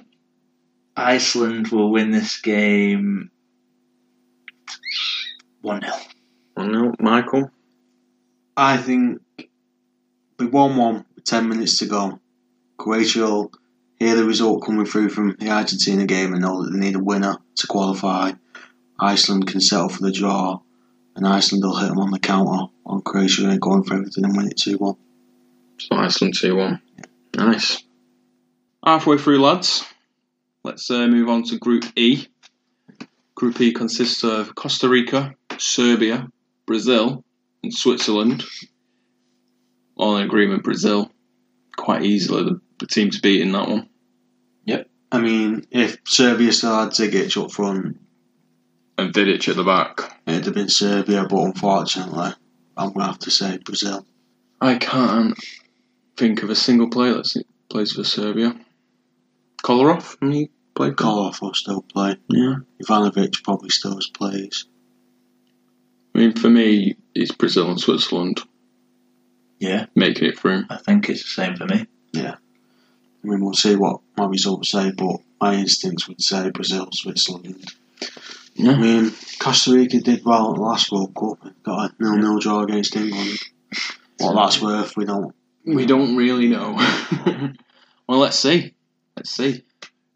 Iceland 0.96 1.68
will 1.68 1.90
win 1.90 2.10
this 2.10 2.40
game 2.40 3.30
1 5.60 5.80
0. 5.82 5.92
well, 6.56 6.66
no, 6.66 6.94
Michael. 6.98 7.50
I 8.56 8.76
think 8.78 9.20
be 10.38 10.46
1 10.46 10.76
1 10.76 11.04
with 11.14 11.24
10 11.24 11.48
minutes 11.48 11.78
to 11.78 11.86
go. 11.86 12.20
Croatia 12.78 13.20
will 13.20 13.52
hear 13.98 14.16
the 14.16 14.24
result 14.24 14.64
coming 14.64 14.86
through 14.86 15.10
from 15.10 15.36
the 15.38 15.50
Argentina 15.50 16.06
game 16.06 16.32
and 16.32 16.42
know 16.42 16.62
that 16.62 16.70
they 16.72 16.78
need 16.78 16.96
a 16.96 17.02
winner 17.02 17.38
to 17.56 17.66
qualify. 17.66 18.32
Iceland 18.98 19.46
can 19.46 19.60
settle 19.60 19.88
for 19.88 20.02
the 20.02 20.12
draw, 20.12 20.60
and 21.16 21.26
Iceland 21.26 21.64
will 21.64 21.76
hit 21.76 21.88
them 21.88 21.98
on 21.98 22.10
the 22.10 22.18
counter 22.18 22.72
on 22.86 23.02
Croatia 23.02 23.48
and 23.48 23.60
going 23.60 23.84
for 23.84 23.94
everything 23.94 24.24
and 24.24 24.36
win 24.36 24.48
it 24.48 24.56
2 24.56 24.76
1. 24.76 24.96
So 25.78 25.96
Iceland 25.96 26.34
2 26.38 26.56
1. 26.56 26.80
Nice. 27.36 27.82
Halfway 28.84 29.18
through, 29.18 29.40
lads. 29.40 29.84
Let's 30.62 30.90
uh, 30.90 31.06
move 31.06 31.28
on 31.28 31.42
to 31.44 31.58
Group 31.58 31.84
E. 31.96 32.26
Group 33.34 33.60
E 33.60 33.72
consists 33.72 34.22
of 34.22 34.54
Costa 34.54 34.88
Rica, 34.88 35.34
Serbia, 35.58 36.28
Brazil, 36.66 37.24
and 37.62 37.74
Switzerland. 37.74 38.44
All 39.96 40.16
in 40.16 40.24
agreement, 40.24 40.62
Brazil. 40.62 41.10
Quite 41.76 42.04
easily 42.04 42.44
the, 42.44 42.60
the 42.78 42.86
team 42.86 43.10
to 43.10 43.20
beat 43.20 43.40
in 43.42 43.52
that 43.52 43.68
one. 43.68 43.88
Yep. 44.64 44.88
I 45.12 45.20
mean, 45.20 45.66
if 45.70 45.98
Serbia 46.04 46.52
still 46.52 46.78
had 46.78 46.90
Zigic 46.90 47.42
up 47.42 47.52
front, 47.52 47.98
And 48.98 49.12
Vidic 49.12 49.48
at 49.48 49.56
the 49.56 49.64
back. 49.64 50.20
it'd 50.26 50.46
have 50.46 50.54
been 50.54 50.68
Serbia, 50.68 51.26
but 51.28 51.42
unfortunately, 51.42 52.32
I'm 52.76 52.88
going 52.88 53.00
to 53.00 53.06
have 53.06 53.18
to 53.20 53.30
say 53.30 53.58
Brazil. 53.58 54.06
I 54.60 54.76
can't 54.76 55.36
think 56.16 56.42
of 56.42 56.50
a 56.50 56.54
single 56.56 56.88
player 56.90 57.14
that 57.14 57.44
plays 57.68 57.92
for 57.92 58.04
Serbia. 58.04 58.54
Kolarov? 59.62 60.16
He 60.32 60.50
played 60.74 60.96
for 60.98 61.04
Kolarov 61.04 61.40
will 61.40 61.54
still 61.54 61.82
play. 61.82 62.16
Yeah. 62.28 62.56
Ivanovic 62.82 63.42
probably 63.42 63.70
still 63.70 63.98
plays. 64.14 64.66
I 66.14 66.18
mean, 66.18 66.32
for 66.32 66.48
me, 66.48 66.96
it's 67.14 67.32
Brazil 67.32 67.70
and 67.70 67.80
Switzerland 67.80 68.40
Yeah, 69.58 69.86
making 69.96 70.28
it 70.28 70.38
through. 70.38 70.64
I 70.70 70.76
think 70.76 71.08
it's 71.08 71.22
the 71.22 71.28
same 71.42 71.56
for 71.56 71.66
me. 71.66 71.86
I 73.24 73.26
mean, 73.26 73.40
we'll 73.40 73.54
see 73.54 73.74
what 73.74 74.00
my 74.16 74.26
results 74.26 74.70
say, 74.70 74.90
but 74.90 75.16
my 75.40 75.54
instincts 75.54 76.06
would 76.08 76.20
say 76.20 76.50
Brazil, 76.50 76.88
Switzerland. 76.92 77.72
I 78.58 78.76
mean, 78.76 79.12
Costa 79.38 79.72
Rica 79.72 80.00
did 80.00 80.24
well 80.24 80.50
at 80.50 80.56
the 80.56 80.60
last 80.60 80.92
World 80.92 81.14
Cup. 81.14 81.38
Got 81.62 81.92
a 81.92 82.02
nil-nil 82.02 82.38
draw 82.38 82.62
against 82.62 82.94
England. 82.94 83.38
What 84.18 84.34
that's 84.34 84.60
worth, 84.60 84.96
we 84.96 85.06
don't. 85.06 85.34
We 85.66 85.86
don't 85.86 86.16
really 86.16 86.48
know. 86.48 86.74
well, 88.06 88.18
let's 88.18 88.38
see. 88.38 88.74
Let's 89.16 89.30
see. 89.30 89.64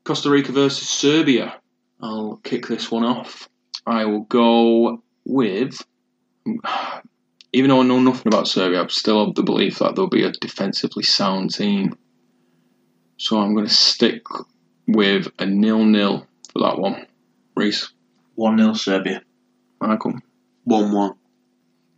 Costa 0.05 0.29
Rica 0.29 0.53
versus 0.53 0.89
Serbia. 0.89 1.57
I'll 2.01 2.37
kick 2.45 2.67
this 2.67 2.91
one 2.91 3.05
off. 3.05 3.49
I 3.87 4.05
will 4.05 4.25
go 4.25 5.03
with. 5.25 5.83
Even 7.55 7.71
though 7.71 7.81
I 7.81 7.85
know 7.85 8.01
nothing 8.01 8.31
about 8.31 8.47
Serbia, 8.47 8.83
I'm 8.83 8.91
still 8.91 9.23
of 9.23 9.35
the 9.35 9.43
belief 9.43 9.79
that 9.79 9.97
they'll 9.97 10.07
be 10.07 10.25
a 10.25 10.33
defensively 10.33 11.03
sound 11.03 11.55
team. 11.55 11.97
So 13.19 13.41
I'm 13.41 13.55
going 13.55 13.67
to 13.67 13.73
stick 13.73 14.23
with 14.87 15.29
a 15.39 15.45
nil-nil 15.45 16.27
for 16.53 16.59
that 16.63 16.79
one. 16.79 17.07
Reese, 17.57 17.93
1 18.37 18.59
0 18.59 18.73
Serbia. 18.75 19.23
Michael. 19.81 20.15
One-one. 20.65 21.15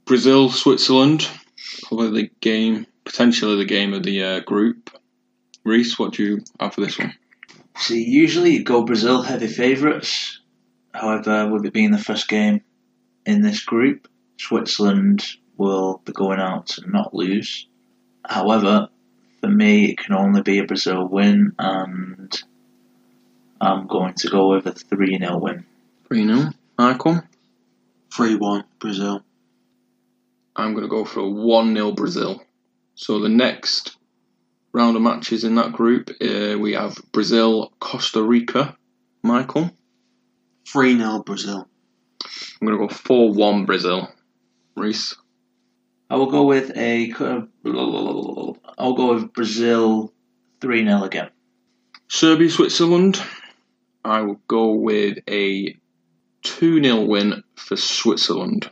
Brazil, 0.07 0.49
Switzerland. 0.49 1.29
Probably 1.85 2.23
the 2.23 2.31
game, 2.41 2.87
potentially 3.05 3.57
the 3.57 3.67
game 3.67 3.93
of 3.93 4.03
the 4.03 4.23
uh, 4.23 4.41
group. 4.41 4.91
Reese, 5.63 5.99
what 5.99 6.15
do 6.15 6.25
you 6.25 6.45
have 6.59 6.75
for 6.75 6.81
this 6.81 6.99
one? 6.99 7.15
See, 7.77 8.03
usually 8.03 8.53
you 8.53 8.65
go 8.65 8.85
Brazil 8.85 9.21
heavy 9.23 9.47
favourites. 9.47 10.41
However, 10.95 11.49
with 11.49 11.67
it 11.67 11.73
being 11.75 11.91
the 11.91 11.99
first 11.99 12.29
game 12.29 12.63
in 13.27 13.43
this 13.43 13.63
group, 13.63 14.09
Switzerland 14.39 15.25
will 15.59 16.01
be 16.05 16.13
going 16.13 16.41
out 16.41 16.79
and 16.79 16.93
not 16.93 17.15
lose. 17.15 17.69
However, 18.25 18.89
For 19.41 19.49
me, 19.49 19.91
it 19.91 19.99
can 19.99 20.15
only 20.15 20.43
be 20.43 20.59
a 20.59 20.65
Brazil 20.65 21.09
win, 21.09 21.53
and 21.59 22.43
I'm 23.61 23.87
going 23.87 24.15
to 24.15 24.29
go 24.29 24.51
with 24.51 24.67
a 24.67 24.73
3 24.73 25.19
0 25.19 25.39
win. 25.39 25.65
3 26.09 26.27
0. 26.27 26.51
Michael? 26.79 27.23
3 28.15 28.37
1 28.37 28.65
Brazil. 28.79 29.23
I'm 30.57 30.75
going 30.75 30.85
to 30.85 30.91
go 30.91 31.05
for 31.05 31.21
a 31.21 31.29
1 31.29 31.75
0 31.75 31.93
Brazil. 31.93 32.43
So 32.95 33.21
the 33.21 33.29
next 33.29 33.97
round 34.73 34.97
of 34.97 35.03
matches 35.03 35.45
in 35.45 35.55
that 35.55 35.73
group, 35.73 36.11
uh, 36.21 36.59
we 36.59 36.75
have 36.75 36.99
Brazil, 37.13 37.73
Costa 37.81 38.23
Rica. 38.23 38.77
Michael? 39.23 39.71
3 40.69 40.99
0 40.99 41.23
Brazil. 41.23 41.67
I'm 42.61 42.67
going 42.67 42.79
to 42.79 42.87
go 42.87 42.93
4 42.93 43.33
1 43.33 43.65
Brazil. 43.65 44.11
Reese? 44.77 45.17
I 46.11 46.17
will 46.17 46.27
go 46.27 46.43
with 46.43 46.77
a. 46.77 47.13
I'll 48.77 48.95
go 48.95 49.15
with 49.15 49.33
Brazil 49.33 50.13
3 50.61 50.85
0 50.85 51.05
again. 51.05 51.31
Serbia, 52.09 52.51
Switzerland. 52.51 53.23
I 54.05 54.23
will 54.23 54.41
go 54.49 54.73
with 54.73 55.19
a 55.29 55.77
2 56.43 56.83
0 56.83 57.05
win 57.05 57.45
for 57.55 57.77
Switzerland. 57.77 58.69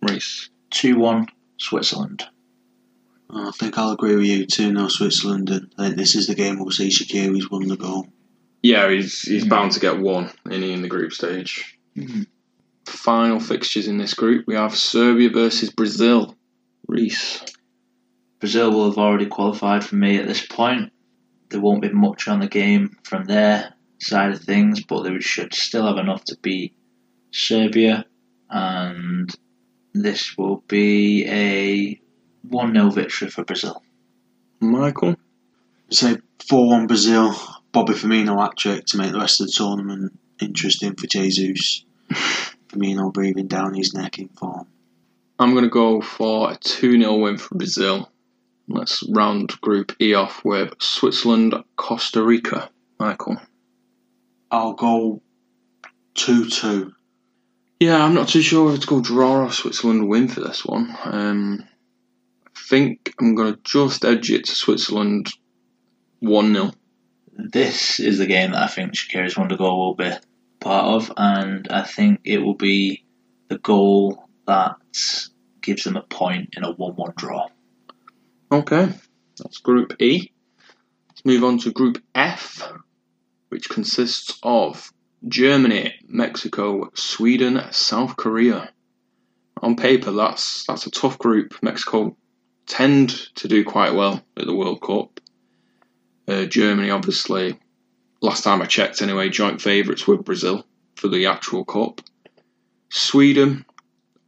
Reese? 0.00 0.48
2 0.70 0.96
1 0.98 1.26
Switzerland. 1.58 2.24
I 3.28 3.50
think 3.52 3.76
I'll 3.76 3.92
agree 3.92 4.16
with 4.16 4.24
you 4.24 4.46
2 4.46 4.74
0 4.74 4.88
Switzerland. 4.88 5.50
And 5.50 5.70
I 5.76 5.84
think 5.84 5.98
this 5.98 6.14
is 6.14 6.28
the 6.28 6.34
game 6.34 6.58
we'll 6.58 6.70
see 6.70 6.88
Shaqiri's 6.88 7.50
won 7.50 7.68
the 7.68 7.76
goal. 7.76 8.06
Yeah, 8.62 8.90
he's, 8.90 9.22
he's 9.22 9.46
bound 9.46 9.72
to 9.72 9.80
get 9.80 9.98
one 9.98 10.30
in, 10.46 10.62
in 10.62 10.80
the 10.80 10.88
group 10.88 11.12
stage. 11.12 11.78
Mhm. 11.94 12.26
Final 12.86 13.38
fixtures 13.38 13.86
in 13.86 13.98
this 13.98 14.14
group 14.14 14.46
we 14.46 14.54
have 14.54 14.74
Serbia 14.74 15.28
versus 15.28 15.70
Brazil. 15.70 16.36
Reese. 16.90 17.44
Brazil 18.40 18.72
will 18.72 18.86
have 18.86 18.98
already 18.98 19.26
qualified 19.26 19.84
for 19.84 19.94
me 19.94 20.16
at 20.16 20.26
this 20.26 20.44
point. 20.44 20.92
There 21.48 21.60
won't 21.60 21.82
be 21.82 21.90
much 21.90 22.26
on 22.26 22.40
the 22.40 22.48
game 22.48 22.96
from 23.04 23.24
their 23.24 23.74
side 23.98 24.32
of 24.32 24.42
things, 24.42 24.82
but 24.82 25.02
they 25.02 25.18
should 25.20 25.54
still 25.54 25.86
have 25.86 25.98
enough 25.98 26.24
to 26.24 26.38
beat 26.42 26.74
Serbia, 27.30 28.06
and 28.48 29.34
this 29.92 30.36
will 30.36 30.64
be 30.66 31.26
a 31.28 32.00
1 32.48 32.74
0 32.74 32.90
victory 32.90 33.28
for 33.28 33.44
Brazil. 33.44 33.82
Michael. 34.60 35.16
Say 35.90 36.18
4 36.48 36.68
1 36.68 36.86
Brazil. 36.86 37.34
Bobby 37.72 37.92
Firmino 37.92 38.40
hat 38.40 38.56
trick 38.56 38.84
to 38.86 38.96
make 38.96 39.12
the 39.12 39.20
rest 39.20 39.40
of 39.40 39.46
the 39.46 39.52
tournament 39.52 40.18
interesting 40.40 40.96
for 40.96 41.06
Jesus. 41.06 41.84
Firmino 42.68 43.12
breathing 43.12 43.46
down 43.46 43.74
his 43.74 43.94
neck 43.94 44.18
in 44.18 44.28
form. 44.28 44.66
I'm 45.40 45.52
going 45.52 45.64
to 45.64 45.70
go 45.70 46.02
for 46.02 46.52
a 46.52 46.56
2 46.56 47.00
0 47.00 47.16
win 47.16 47.38
for 47.38 47.54
Brazil. 47.54 48.12
Let's 48.68 49.02
round 49.08 49.58
Group 49.62 49.96
E 49.98 50.12
off 50.12 50.44
with 50.44 50.74
Switzerland, 50.80 51.54
Costa 51.76 52.22
Rica. 52.22 52.68
Michael. 52.98 53.38
I'll 54.50 54.74
go 54.74 55.22
2 56.12 56.50
2. 56.50 56.92
Yeah, 57.80 58.04
I'm 58.04 58.12
not 58.12 58.28
too 58.28 58.42
sure 58.42 58.66
whether 58.66 58.76
to 58.76 58.86
go 58.86 59.00
draw 59.00 59.46
or 59.46 59.50
Switzerland 59.50 60.10
win 60.10 60.28
for 60.28 60.40
this 60.40 60.62
one. 60.62 60.94
Um, 61.04 61.64
I 62.46 62.50
think 62.68 63.14
I'm 63.18 63.34
going 63.34 63.54
to 63.54 63.60
just 63.64 64.04
edge 64.04 64.30
it 64.30 64.44
to 64.44 64.54
Switzerland 64.54 65.30
1 66.18 66.52
0. 66.52 66.72
This 67.32 67.98
is 67.98 68.18
the 68.18 68.26
game 68.26 68.50
that 68.50 68.64
I 68.64 68.66
think 68.66 68.92
Shaqiri's 68.92 69.38
Wonder 69.38 69.56
Goal 69.56 69.86
will 69.86 69.94
be 69.94 70.12
part 70.60 70.84
of, 70.84 71.10
and 71.16 71.66
I 71.70 71.84
think 71.84 72.20
it 72.24 72.42
will 72.42 72.56
be 72.56 73.06
the 73.48 73.56
goal 73.56 74.28
that 74.46 74.76
gives 75.62 75.84
them 75.84 75.96
a 75.96 76.02
point 76.02 76.54
in 76.56 76.64
a 76.64 76.72
1 76.72 76.96
1 76.96 77.12
draw. 77.16 77.48
Okay, 78.52 78.88
that's 79.38 79.58
Group 79.58 80.00
E. 80.00 80.30
Let's 81.08 81.24
move 81.24 81.44
on 81.44 81.58
to 81.58 81.70
Group 81.70 82.02
F, 82.14 82.72
which 83.48 83.68
consists 83.68 84.38
of 84.42 84.92
Germany, 85.26 85.94
Mexico, 86.06 86.90
Sweden, 86.94 87.60
South 87.70 88.16
Korea. 88.16 88.70
On 89.62 89.76
paper, 89.76 90.12
that's 90.12 90.64
that's 90.66 90.86
a 90.86 90.90
tough 90.90 91.18
group. 91.18 91.54
Mexico 91.62 92.16
tend 92.66 93.10
to 93.34 93.48
do 93.48 93.64
quite 93.64 93.94
well 93.94 94.22
at 94.36 94.46
the 94.46 94.54
World 94.54 94.80
Cup. 94.80 95.20
Uh, 96.26 96.46
Germany, 96.46 96.90
obviously, 96.90 97.58
last 98.22 98.44
time 98.44 98.62
I 98.62 98.66
checked 98.66 99.02
anyway, 99.02 99.28
joint 99.28 99.60
favourites 99.60 100.06
with 100.06 100.24
Brazil 100.24 100.64
for 100.96 101.08
the 101.08 101.26
actual 101.26 101.64
cup. 101.64 102.00
Sweden, 102.90 103.64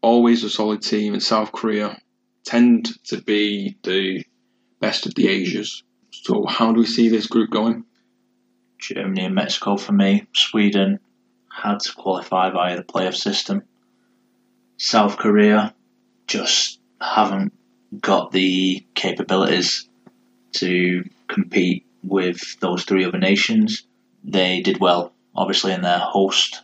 always 0.03 0.45
a 0.45 0.51
solid 0.51 0.83
team, 0.83 1.15
and 1.15 1.23
South 1.23 1.53
Korea 1.53 1.99
tend 2.45 2.91
to 3.07 3.23
be 3.23 3.77
the 3.83 4.25
best 4.81 5.07
of 5.07 5.15
the 5.15 5.29
Asias. 5.29 5.83
So, 6.11 6.45
how 6.47 6.73
do 6.73 6.81
we 6.81 6.87
see 6.87 7.09
this 7.09 7.27
group 7.27 7.51
going? 7.51 7.85
Germany 8.79 9.25
and 9.25 9.35
Mexico 9.35 9.77
for 9.77 9.93
me. 9.93 10.27
Sweden 10.35 10.99
had 11.49 11.81
to 11.81 11.93
qualify 11.95 12.51
via 12.51 12.77
the 12.77 12.83
playoff 12.83 13.15
system. 13.15 13.62
South 14.77 15.17
Korea 15.17 15.75
just 16.27 16.81
haven't 17.01 17.53
got 18.01 18.33
the 18.33 18.85
capabilities 18.95 19.88
to 20.53 21.09
compete 21.29 21.87
with 22.03 22.59
those 22.61 22.85
three 22.85 23.05
other 23.05 23.19
nations. 23.19 23.87
They 24.25 24.61
did 24.61 24.81
well, 24.81 25.12
obviously, 25.35 25.73
in 25.73 25.83
their 25.83 25.99
host 25.99 26.62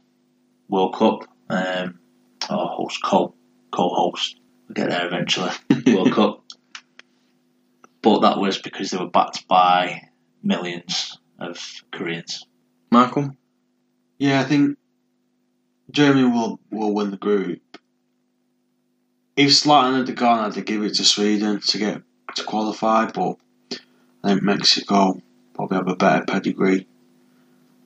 World 0.68 0.94
Cup, 0.96 1.24
um, 1.48 1.97
or 2.50 2.68
host 2.68 3.02
co 3.02 3.34
co-host. 3.70 4.38
We'll 4.68 4.74
get 4.74 4.90
there 4.90 5.06
eventually. 5.06 5.50
World 5.86 6.12
Cup, 6.12 6.44
but 8.02 8.20
that 8.20 8.38
was 8.38 8.58
because 8.58 8.90
they 8.90 8.98
were 8.98 9.08
backed 9.08 9.48
by 9.48 10.08
millions 10.42 11.18
of 11.38 11.58
Koreans. 11.90 12.44
Michael? 12.90 13.36
Yeah, 14.18 14.40
I 14.40 14.44
think 14.44 14.78
Germany 15.90 16.28
will, 16.28 16.60
will 16.70 16.94
win 16.94 17.10
the 17.10 17.16
group. 17.16 17.60
If 19.36 19.50
Zlatan 19.50 20.06
had 20.06 20.16
gone, 20.16 20.52
I'd 20.52 20.66
give 20.66 20.82
it 20.82 20.94
to 20.94 21.04
Sweden 21.04 21.60
to 21.60 21.78
get 21.78 22.02
to 22.34 22.44
qualify, 22.44 23.06
but 23.06 23.36
I 24.22 24.28
think 24.28 24.42
Mexico 24.42 25.20
probably 25.54 25.76
have 25.76 25.88
a 25.88 25.96
better 25.96 26.24
pedigree, 26.24 26.86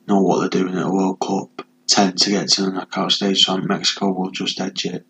know 0.07 0.21
what 0.21 0.39
they're 0.39 0.61
doing 0.61 0.75
at 0.75 0.85
a 0.85 0.91
World 0.91 1.19
Cup, 1.19 1.65
tend 1.93 2.17
to 2.17 2.31
get 2.31 2.49
to 2.49 2.63
the 2.63 2.71
knockout 2.71 3.11
stage, 3.11 3.43
so 3.43 3.57
Mexico 3.57 4.11
will 4.11 4.31
just 4.31 4.59
edge 4.59 4.85
it. 4.85 5.05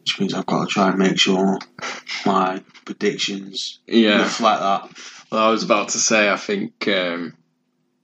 Which 0.00 0.18
means 0.18 0.34
I've 0.34 0.46
got 0.46 0.62
to 0.64 0.66
try 0.66 0.88
and 0.88 0.98
make 0.98 1.18
sure 1.18 1.58
my 2.26 2.62
predictions 2.84 3.78
Yeah. 3.86 4.22
reflect 4.22 4.60
that. 4.60 4.98
Well, 5.30 5.46
I 5.46 5.50
was 5.50 5.62
about 5.62 5.90
to 5.90 5.98
say, 5.98 6.30
I 6.30 6.36
think 6.36 6.88
um, 6.88 7.34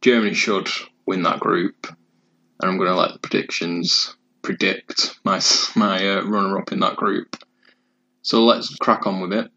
Germany 0.02 0.34
should 0.34 0.68
win 1.06 1.22
that 1.22 1.40
group, 1.40 1.86
and 1.88 2.70
I'm 2.70 2.76
going 2.76 2.90
to 2.90 2.94
let 2.96 3.12
the 3.14 3.18
predictions 3.18 4.14
predict 4.42 5.18
my 5.24 5.40
my 5.74 5.96
uh, 6.18 6.22
runner 6.22 6.58
up 6.58 6.70
in 6.72 6.80
that 6.80 6.96
group. 6.96 7.36
So 8.22 8.44
let's 8.44 8.74
crack 8.76 9.06
on 9.06 9.20
with 9.20 9.32
it. 9.32 9.50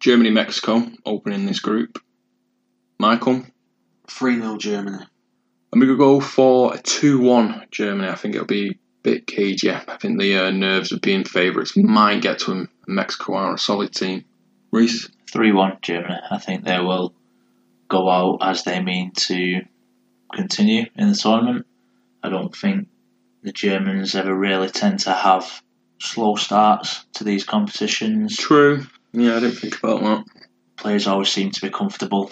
Germany, 0.00 0.30
Mexico 0.30 0.90
opening 1.04 1.46
this 1.46 1.60
group. 1.60 1.98
Michael, 2.98 3.44
3 4.08 4.40
0 4.40 4.56
Germany. 4.58 5.04
I'm 5.72 5.80
going 5.80 5.90
to 5.90 5.96
go 5.96 6.20
for 6.20 6.74
a 6.74 6.78
2 6.78 7.20
1 7.20 7.66
Germany. 7.70 8.08
I 8.08 8.14
think 8.14 8.34
it'll 8.34 8.46
be 8.46 8.70
a 8.70 8.78
bit 9.02 9.26
cagey. 9.26 9.70
I 9.70 9.96
think 10.00 10.18
the 10.20 10.38
uh, 10.38 10.50
nerves 10.50 10.92
of 10.92 11.00
being 11.00 11.24
favourites 11.24 11.76
might 11.76 12.22
get 12.22 12.40
to 12.40 12.50
them. 12.50 12.68
Mexico 12.86 13.34
are 13.34 13.54
a 13.54 13.58
solid 13.58 13.92
team. 13.92 14.24
Reese, 14.70 15.08
3 15.30 15.52
1 15.52 15.78
Germany. 15.82 16.18
I 16.30 16.38
think 16.38 16.64
they 16.64 16.80
will 16.80 17.14
go 17.88 18.08
out 18.08 18.38
as 18.42 18.64
they 18.64 18.82
mean 18.82 19.12
to 19.12 19.62
continue 20.32 20.86
in 20.96 21.08
the 21.08 21.14
tournament. 21.14 21.66
I 22.22 22.28
don't 22.28 22.54
think 22.54 22.88
the 23.42 23.52
Germans 23.52 24.14
ever 24.14 24.34
really 24.34 24.68
tend 24.68 25.00
to 25.00 25.12
have 25.12 25.62
slow 26.00 26.36
starts 26.36 27.04
to 27.14 27.24
these 27.24 27.44
competitions. 27.44 28.36
true. 28.36 28.84
Yeah, 29.12 29.36
I 29.36 29.40
didn't 29.40 29.56
think 29.56 29.78
about 29.78 30.02
that. 30.02 30.24
Players 30.76 31.06
always 31.06 31.30
seem 31.30 31.50
to 31.52 31.60
be 31.60 31.70
comfortable. 31.70 32.30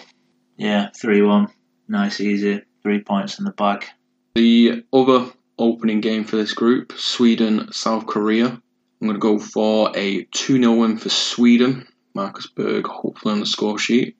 Yeah, 0.57 0.91
3 0.97 1.23
1. 1.23 1.49
Nice, 1.89 2.21
easy. 2.21 2.63
Three 2.85 3.01
points 3.01 3.39
in 3.39 3.47
the 3.47 3.51
bag. 3.51 3.87
The 4.35 4.85
other 4.93 5.33
opening 5.59 6.01
game 6.01 6.25
for 6.25 6.37
this 6.37 6.53
group, 6.53 6.93
Sweden, 6.97 7.73
South 7.73 8.07
Korea. 8.07 8.47
I'm 8.47 9.09
going 9.09 9.15
to 9.15 9.19
go 9.19 9.39
for 9.39 9.91
a 9.97 10.25
2 10.25 10.61
0 10.61 10.75
win 10.75 10.99
for 10.99 11.09
Sweden. 11.09 11.87
Marcus 12.15 12.47
Berg, 12.47 12.87
hopefully 12.87 13.33
on 13.33 13.41
the 13.41 13.47
score 13.47 13.79
sheet. 13.79 14.17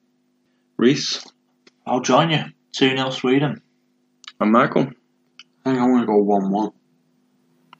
Reese 0.77 1.23
I'll 1.85 2.01
join 2.01 2.31
you. 2.31 2.43
2 2.73 2.97
0 2.97 3.09
Sweden. 3.11 3.61
and 4.39 4.51
Michael. 4.51 4.87
I 5.63 5.69
think 5.69 5.79
I'm 5.79 5.89
going 5.91 6.01
to 6.01 6.07
go 6.07 6.17
1 6.17 6.51
1. 6.51 6.71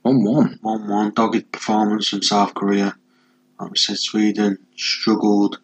1 0.03 0.23
1. 0.23 0.59
1 0.61 0.87
1. 0.87 1.13
Dogged 1.15 1.51
performance 1.51 2.09
from 2.09 2.21
South 2.21 2.53
Korea. 2.53 2.95
Like 3.59 3.71
we 3.71 3.77
said, 3.77 3.97
Sweden 3.97 4.59
struggled 4.75 5.59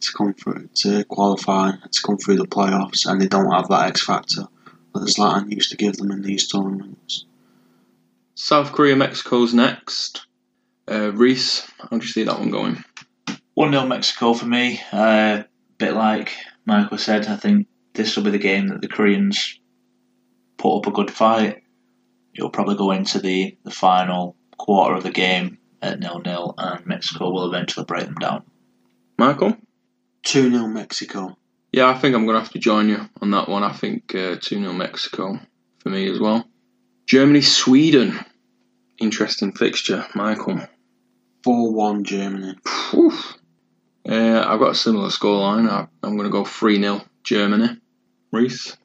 to 0.00 0.12
come 0.16 0.34
through, 0.34 0.68
to 0.74 1.04
qualify, 1.04 1.72
to 1.72 2.02
come 2.02 2.18
through 2.18 2.36
the 2.36 2.46
playoffs, 2.46 3.06
and 3.06 3.20
they 3.20 3.28
don't 3.28 3.52
have 3.52 3.68
that 3.68 3.88
X 3.88 4.04
factor 4.04 4.44
that 4.94 5.00
Zlatan 5.00 5.52
used 5.52 5.70
to 5.70 5.76
give 5.76 5.96
them 5.96 6.10
in 6.10 6.22
these 6.22 6.48
tournaments. 6.48 7.24
South 8.34 8.72
Korea, 8.72 8.96
Mexico's 8.96 9.54
next. 9.54 10.26
Uh, 10.90 11.12
Reese, 11.12 11.70
how 11.78 11.88
do 11.88 11.96
you 11.96 12.02
see 12.02 12.24
that 12.24 12.38
one 12.38 12.50
going? 12.50 12.82
1 13.54 13.70
0 13.70 13.86
Mexico 13.86 14.32
for 14.32 14.46
me. 14.46 14.80
Uh, 14.92 15.42
bit 15.78 15.94
like 15.94 16.34
Michael 16.64 16.98
said, 16.98 17.26
I 17.26 17.36
think 17.36 17.66
this 17.92 18.16
will 18.16 18.24
be 18.24 18.30
the 18.30 18.38
game 18.38 18.68
that 18.68 18.80
the 18.80 18.88
Koreans 18.88 19.58
put 20.56 20.78
up 20.78 20.86
a 20.86 20.90
good 20.90 21.10
fight. 21.10 21.62
It'll 22.34 22.50
probably 22.50 22.76
go 22.76 22.92
into 22.92 23.18
the, 23.18 23.56
the 23.64 23.70
final 23.70 24.36
quarter 24.56 24.94
of 24.94 25.02
the 25.02 25.10
game 25.10 25.58
at 25.82 26.00
nil 26.00 26.20
nil, 26.24 26.54
and 26.58 26.86
Mexico 26.86 27.30
will 27.30 27.46
eventually 27.46 27.84
break 27.84 28.04
them 28.04 28.14
down. 28.14 28.44
Michael? 29.18 29.56
2 30.24 30.50
0 30.50 30.66
Mexico. 30.68 31.36
Yeah, 31.72 31.88
I 31.88 31.94
think 31.98 32.14
I'm 32.14 32.24
going 32.26 32.34
to 32.34 32.40
have 32.40 32.52
to 32.52 32.58
join 32.58 32.88
you 32.88 33.08
on 33.22 33.30
that 33.30 33.48
one. 33.48 33.62
I 33.62 33.72
think 33.72 34.14
uh, 34.14 34.36
2 34.40 34.60
0 34.60 34.72
Mexico 34.72 35.38
for 35.78 35.88
me 35.90 36.10
as 36.10 36.18
well. 36.18 36.44
Germany, 37.06 37.40
Sweden. 37.42 38.18
Interesting 38.98 39.52
fixture, 39.52 40.06
Michael. 40.14 40.60
4 41.44 41.72
1 41.72 42.04
Germany. 42.04 42.54
Oof. 42.94 43.34
Uh, 44.08 44.44
I've 44.46 44.60
got 44.60 44.72
a 44.72 44.74
similar 44.74 45.08
scoreline. 45.08 45.68
I, 45.70 45.86
I'm 46.02 46.16
going 46.16 46.28
to 46.28 46.32
go 46.32 46.44
3 46.44 46.80
0 46.80 47.02
Germany. 47.24 47.78
Reese? 48.32 48.76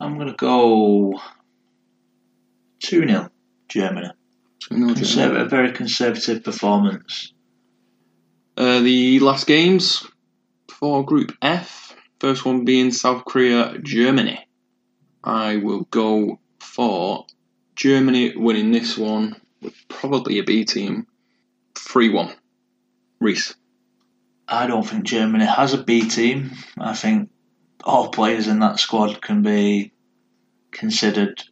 I'm 0.00 0.16
going 0.16 0.28
to 0.28 0.34
go 0.34 1.20
2 2.80 3.06
0 3.06 3.28
Germany. 3.68 4.10
2 4.68 4.76
0 4.76 4.88
Conserv- 4.90 5.14
Germany. 5.14 5.40
a 5.40 5.44
very 5.46 5.72
conservative 5.72 6.44
performance. 6.44 7.32
Uh, 8.56 8.80
the 8.80 9.18
last 9.20 9.46
games 9.46 10.06
for 10.82 11.04
Group 11.04 11.30
F. 11.40 11.94
First 12.18 12.44
one 12.44 12.64
being 12.64 12.90
South 12.90 13.24
Korea, 13.24 13.78
Germany. 13.78 14.44
I 15.22 15.58
will 15.58 15.82
go 15.82 16.40
for 16.58 17.24
Germany 17.76 18.36
winning 18.36 18.72
this 18.72 18.98
one 18.98 19.40
with 19.60 19.74
probably 19.86 20.40
a 20.40 20.42
B 20.42 20.64
team. 20.64 21.06
3 21.78 22.08
1. 22.08 22.34
Reese. 23.20 23.54
I 24.48 24.66
don't 24.66 24.82
think 24.82 25.04
Germany 25.04 25.46
has 25.46 25.72
a 25.72 25.84
B 25.84 26.08
team. 26.08 26.50
I 26.76 26.94
think 26.94 27.30
all 27.84 28.08
players 28.08 28.48
in 28.48 28.58
that 28.58 28.80
squad 28.80 29.22
can 29.22 29.42
be 29.42 29.92
considered 30.72 31.44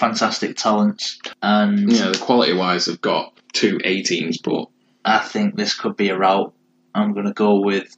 fantastic 0.00 0.56
talents, 0.56 1.20
and 1.40 1.92
Yeah, 1.92 2.10
the 2.10 2.18
quality 2.18 2.54
wise, 2.54 2.86
they've 2.86 3.00
got 3.00 3.38
two 3.52 3.78
A 3.84 4.02
teams, 4.02 4.38
but 4.38 4.66
I 5.04 5.20
think 5.20 5.54
this 5.54 5.78
could 5.78 5.96
be 5.96 6.08
a 6.08 6.18
route. 6.18 6.52
I'm 6.92 7.12
going 7.12 7.26
to 7.26 7.32
go 7.32 7.60
with 7.60 7.96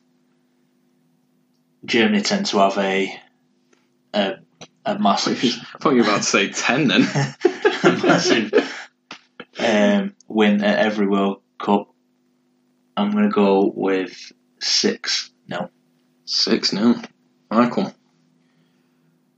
Germany. 1.85 2.23
Tend 2.23 2.47
to 2.47 2.59
have 2.59 2.79
a 2.79 3.21
a, 4.15 4.37
a 4.85 4.99
massive 4.99 5.39
I 5.75 5.79
thought 5.79 5.91
you 5.91 6.03
were 6.03 6.09
about 6.09 6.19
to 6.19 6.23
say 6.23 6.49
10 6.51 6.89
then. 6.89 7.03
a 7.83 7.93
massive 8.03 8.55
um, 9.59 10.15
win 10.29 10.63
at 10.63 10.79
every 10.79 11.07
World 11.07 11.43
Cup. 11.59 11.89
I'm 12.97 13.11
going 13.11 13.25
to 13.25 13.31
go 13.31 13.73
with 13.75 14.33
six. 14.61 15.31
No, 15.49 15.71
6 16.27 16.71
0. 16.71 16.95
Michael. 17.51 17.93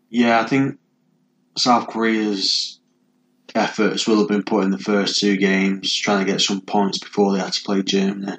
Yeah, 0.09 0.41
I 0.41 0.47
think 0.47 0.79
South 1.57 1.89
Korea's 1.89 2.81
efforts 3.55 4.07
will 4.07 4.19
have 4.19 4.29
been 4.29 4.43
put 4.43 4.65
in 4.65 4.71
the 4.71 4.79
first 4.79 5.19
two 5.19 5.37
games, 5.37 5.93
trying 5.95 6.25
to 6.25 6.31
get 6.31 6.41
some 6.41 6.61
points 6.61 6.99
before 6.99 7.33
they 7.33 7.41
had 7.41 7.53
to 7.55 7.63
play 7.63 7.83
Germany. 7.83 8.39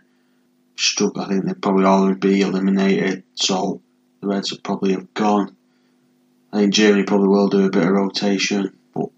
Struggle, 0.78 1.24
I 1.24 1.28
think 1.28 1.46
they'd 1.46 1.62
probably 1.62 1.86
already 1.86 2.20
be 2.20 2.42
eliminated, 2.42 3.24
so 3.34 3.82
the 4.22 4.28
Reds 4.28 4.52
will 4.52 4.60
probably 4.60 4.94
have 4.94 5.14
gone. 5.14 5.56
I 6.52 6.60
think 6.60 6.74
Germany 6.74 7.04
probably 7.04 7.28
will 7.28 7.50
do 7.50 7.66
a 7.66 7.70
bit 7.70 7.84
of 7.84 7.90
rotation, 7.90 8.78
but 8.94 9.10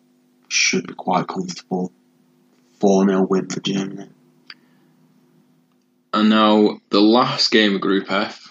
should 0.47 0.88
be 0.88 0.93
quite 0.93 1.27
comfortable. 1.27 1.91
4 2.79 3.07
0 3.07 3.27
win 3.29 3.49
for 3.49 3.59
Germany. 3.59 4.09
And 6.13 6.29
now 6.29 6.79
the 6.89 7.01
last 7.01 7.51
game 7.51 7.75
of 7.75 7.81
Group 7.81 8.12
F, 8.12 8.49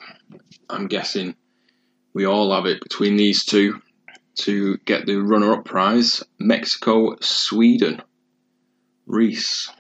I'm 0.71 0.87
guessing 0.87 1.35
we 2.13 2.25
all 2.25 2.55
have 2.55 2.67
it 2.67 2.83
between 2.83 3.17
these 3.17 3.45
two 3.45 3.81
to 4.37 4.77
get 4.79 5.07
the 5.07 5.17
runner 5.17 5.53
up 5.55 5.65
prize 5.65 6.23
Mexico, 6.39 7.17
Sweden. 7.21 8.03
Reese. 9.07 9.71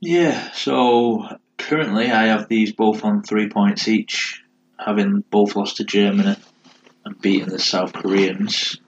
Yeah, 0.00 0.50
so 0.52 1.26
currently 1.58 2.10
I 2.10 2.26
have 2.26 2.48
these 2.48 2.72
both 2.72 3.04
on 3.04 3.22
three 3.22 3.48
points 3.48 3.88
each, 3.88 4.39
having 4.84 5.22
both 5.30 5.56
lost 5.56 5.76
to 5.76 5.84
Germany 5.84 6.36
and 7.04 7.20
beaten 7.20 7.50
the 7.50 7.58
South 7.58 7.92
Koreans. 7.92 8.80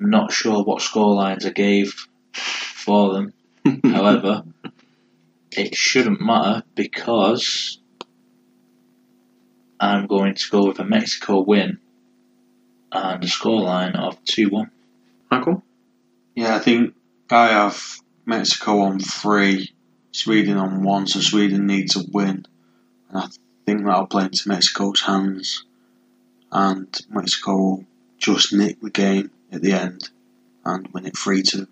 I'm 0.00 0.10
Not 0.10 0.32
sure 0.32 0.62
what 0.62 0.82
scorelines 0.82 1.46
I 1.46 1.50
gave 1.50 2.06
for 2.32 3.14
them. 3.14 3.32
However, 3.84 4.44
it 5.50 5.74
shouldn't 5.74 6.20
matter 6.20 6.62
because 6.74 7.78
I'm 9.80 10.06
going 10.06 10.34
to 10.34 10.50
go 10.50 10.66
with 10.66 10.78
a 10.78 10.84
Mexico 10.84 11.40
win 11.40 11.78
and 12.92 13.24
a 13.24 13.26
scoreline 13.26 13.96
of 13.96 14.22
2 14.24 14.48
1. 14.50 14.70
Michael? 15.30 15.62
Yeah, 16.34 16.54
I 16.54 16.58
think 16.60 16.94
I 17.30 17.48
have 17.48 17.82
Mexico 18.24 18.80
on 18.80 19.00
three, 19.00 19.72
Sweden 20.12 20.56
on 20.56 20.82
one, 20.82 21.06
so 21.06 21.20
Sweden 21.20 21.66
need 21.66 21.90
to 21.90 22.04
win. 22.12 22.46
And 23.08 23.18
I 23.18 23.28
think 23.66 23.84
that'll 23.84 24.06
play 24.06 24.24
into 24.24 24.48
Mexico's 24.48 25.02
hands. 25.02 25.64
And 26.52 26.88
Mexico 27.10 27.56
will 27.56 27.84
just 28.18 28.52
nick 28.52 28.80
the 28.80 28.90
game 28.90 29.30
at 29.52 29.60
the 29.60 29.72
end 29.72 30.08
and 30.64 30.88
win 30.88 31.06
it 31.06 31.18
3 31.18 31.42
2. 31.42 31.66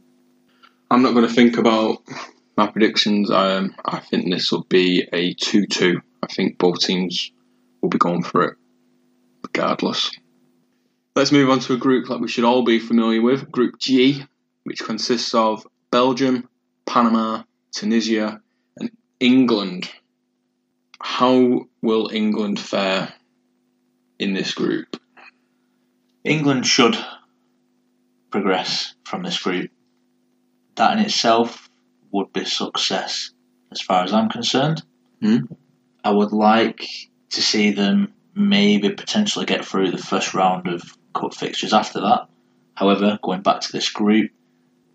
I'm 0.91 1.03
not 1.03 1.15
going 1.15 1.27
to 1.27 1.33
think 1.33 1.57
about 1.57 2.03
my 2.57 2.67
predictions. 2.67 3.31
Um, 3.31 3.75
I 3.85 4.01
think 4.01 4.31
this 4.31 4.53
will 4.53 4.65
be 4.65 5.09
a 5.13 5.35
2 5.35 5.67
2. 5.67 6.01
I 6.23 6.27
think 6.27 6.59
both 6.59 6.81
teams 6.81 7.31
will 7.81 7.89
be 7.89 7.99
going 7.99 8.23
for 8.23 8.43
it 8.43 8.57
regardless. 9.43 10.11
Let's 11.15 11.31
move 11.31 11.49
on 11.49 11.61
to 11.61 11.75
a 11.75 11.79
group 11.79 12.09
that 12.09 12.21
we 12.21 12.29
should 12.29 12.45
all 12.45 12.65
be 12.65 12.81
familiar 12.81 13.23
with 13.23 13.51
Group 13.53 13.79
G, 13.79 14.25
which 14.65 14.81
consists 14.81 15.33
of 15.33 15.65
Belgium, 15.93 16.49
Panama, 16.87 17.45
Tunisia, 17.71 18.41
and 18.77 18.91
England. 19.21 19.91
How 21.01 21.67
will 21.83 22.11
England 22.13 22.61
fare 22.61 23.13
in 24.19 24.35
this 24.35 24.55
group? 24.55 25.01
England 26.25 26.67
should 26.67 26.97
progress 28.31 28.95
from 29.05 29.23
this 29.23 29.39
group. 29.41 29.71
That 30.77 30.99
in 30.99 31.05
itself 31.05 31.69
would 32.11 32.33
be 32.33 32.45
success, 32.45 33.31
as 33.71 33.81
far 33.81 34.05
as 34.05 34.13
I'm 34.13 34.29
concerned. 34.29 34.83
Hmm. 35.21 35.45
I 36.03 36.11
would 36.11 36.33
like 36.33 36.89
to 37.31 37.43
see 37.43 37.71
them 37.71 38.13
maybe 38.35 38.91
potentially 38.91 39.47
get 39.47 39.65
through 39.65 39.91
the 39.91 39.99
first 39.99 40.35
round 40.35 40.67
of 40.67 40.83
cup 41.15 41.35
fixtures 41.35 41.73
after 41.73 42.01
that. 42.01 42.29
However, 42.75 43.19
going 43.23 43.43
back 43.43 43.61
to 43.61 43.73
this 43.73 43.89
group, 43.89 44.31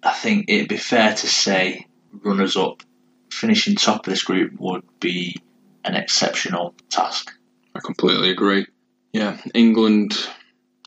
I 0.03 0.13
think 0.13 0.45
it'd 0.47 0.69
be 0.69 0.77
fair 0.77 1.13
to 1.13 1.27
say 1.27 1.88
runners 2.12 2.57
up, 2.57 2.83
finishing 3.31 3.75
top 3.75 4.05
of 4.05 4.12
this 4.12 4.23
group 4.23 4.59
would 4.59 4.83
be 4.99 5.38
an 5.84 5.96
exceptional 5.96 6.76
task. 6.89 7.32
I 7.76 7.80
completely 7.80 8.32
agree. 8.32 8.68
Yeah, 9.13 9.38
England, 9.54 10.13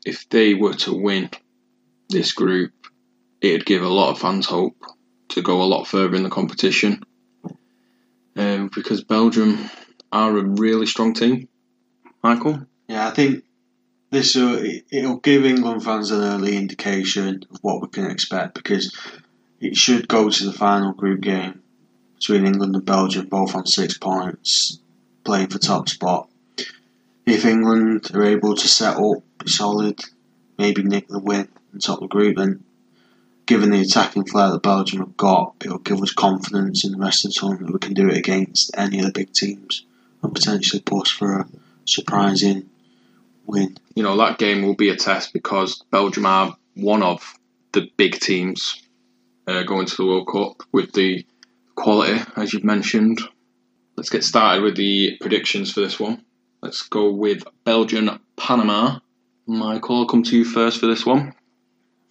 if 0.05 0.29
they 0.29 0.53
were 0.53 0.73
to 0.75 0.93
win 0.93 1.29
this 2.09 2.31
group, 2.31 2.71
it'd 3.41 3.65
give 3.65 3.83
a 3.83 3.89
lot 3.89 4.11
of 4.11 4.19
fans 4.19 4.45
hope 4.45 4.77
to 5.29 5.41
go 5.41 5.61
a 5.61 5.65
lot 5.65 5.87
further 5.87 6.15
in 6.15 6.23
the 6.23 6.29
competition. 6.29 7.03
Um, 8.35 8.69
because 8.73 9.03
Belgium 9.03 9.69
are 10.11 10.37
a 10.37 10.43
really 10.43 10.85
strong 10.85 11.13
team. 11.13 11.47
Michael? 12.23 12.65
Yeah, 12.87 13.07
I 13.07 13.11
think 13.11 13.43
this 14.09 14.35
will 14.35 14.63
it'll 14.91 15.17
give 15.17 15.45
England 15.45 15.83
fans 15.83 16.11
an 16.11 16.21
early 16.21 16.55
indication 16.55 17.43
of 17.49 17.57
what 17.61 17.81
we 17.81 17.87
can 17.89 18.09
expect 18.09 18.53
because 18.53 18.95
it 19.59 19.75
should 19.75 20.07
go 20.07 20.29
to 20.29 20.45
the 20.45 20.53
final 20.53 20.93
group 20.93 21.21
game 21.21 21.61
between 22.15 22.45
England 22.45 22.75
and 22.75 22.85
Belgium, 22.85 23.27
both 23.27 23.55
on 23.55 23.65
six 23.65 23.97
points, 23.97 24.79
playing 25.23 25.47
for 25.47 25.59
top 25.59 25.89
spot. 25.89 26.29
If 27.25 27.45
England 27.45 28.11
are 28.13 28.23
able 28.23 28.55
to 28.55 28.67
set 28.67 28.97
up, 28.97 29.23
be 29.39 29.49
solid, 29.49 29.99
maybe 30.57 30.83
nick 30.83 31.07
the 31.07 31.19
win 31.19 31.47
and 31.71 31.81
top 31.81 31.99
the 31.99 32.07
group, 32.07 32.37
then 32.37 32.63
given 33.45 33.71
the 33.71 33.81
attacking 33.81 34.25
flair 34.25 34.51
that 34.51 34.61
Belgium 34.61 34.99
have 34.99 35.17
got, 35.17 35.55
it'll 35.63 35.79
give 35.79 36.01
us 36.01 36.13
confidence 36.13 36.85
in 36.85 36.91
the 36.91 36.97
rest 36.97 37.25
of 37.25 37.33
the 37.33 37.39
tournament 37.39 37.67
that 37.67 37.73
we 37.73 37.79
can 37.79 37.93
do 37.93 38.09
it 38.09 38.17
against 38.17 38.71
any 38.77 38.99
of 38.99 39.05
the 39.05 39.11
big 39.11 39.31
teams 39.33 39.85
and 40.21 40.33
potentially 40.33 40.81
push 40.81 41.11
for 41.17 41.39
a 41.39 41.47
surprising 41.85 42.69
win. 43.45 43.77
You 43.95 44.03
know, 44.03 44.17
that 44.17 44.37
game 44.37 44.63
will 44.63 44.75
be 44.75 44.89
a 44.89 44.95
test 44.95 45.33
because 45.33 45.83
Belgium 45.91 46.25
are 46.25 46.55
one 46.75 47.03
of 47.03 47.37
the 47.73 47.89
big 47.97 48.19
teams 48.19 48.81
uh, 49.47 49.63
going 49.63 49.85
to 49.85 49.95
the 49.95 50.05
World 50.05 50.27
Cup 50.27 50.67
with 50.71 50.93
the 50.93 51.25
quality, 51.75 52.21
as 52.35 52.53
you've 52.53 52.63
mentioned. 52.63 53.19
Let's 53.95 54.09
get 54.09 54.23
started 54.23 54.63
with 54.63 54.75
the 54.75 55.17
predictions 55.21 55.71
for 55.71 55.81
this 55.81 55.99
one. 55.99 56.23
Let's 56.61 56.81
go 56.81 57.11
with 57.11 57.43
Belgium, 57.63 58.19
Panama. 58.37 58.99
Michael, 59.45 59.97
I'll 59.97 60.05
come 60.07 60.23
to 60.23 60.37
you 60.37 60.45
first 60.45 60.79
for 60.79 60.87
this 60.87 61.05
one. 61.05 61.33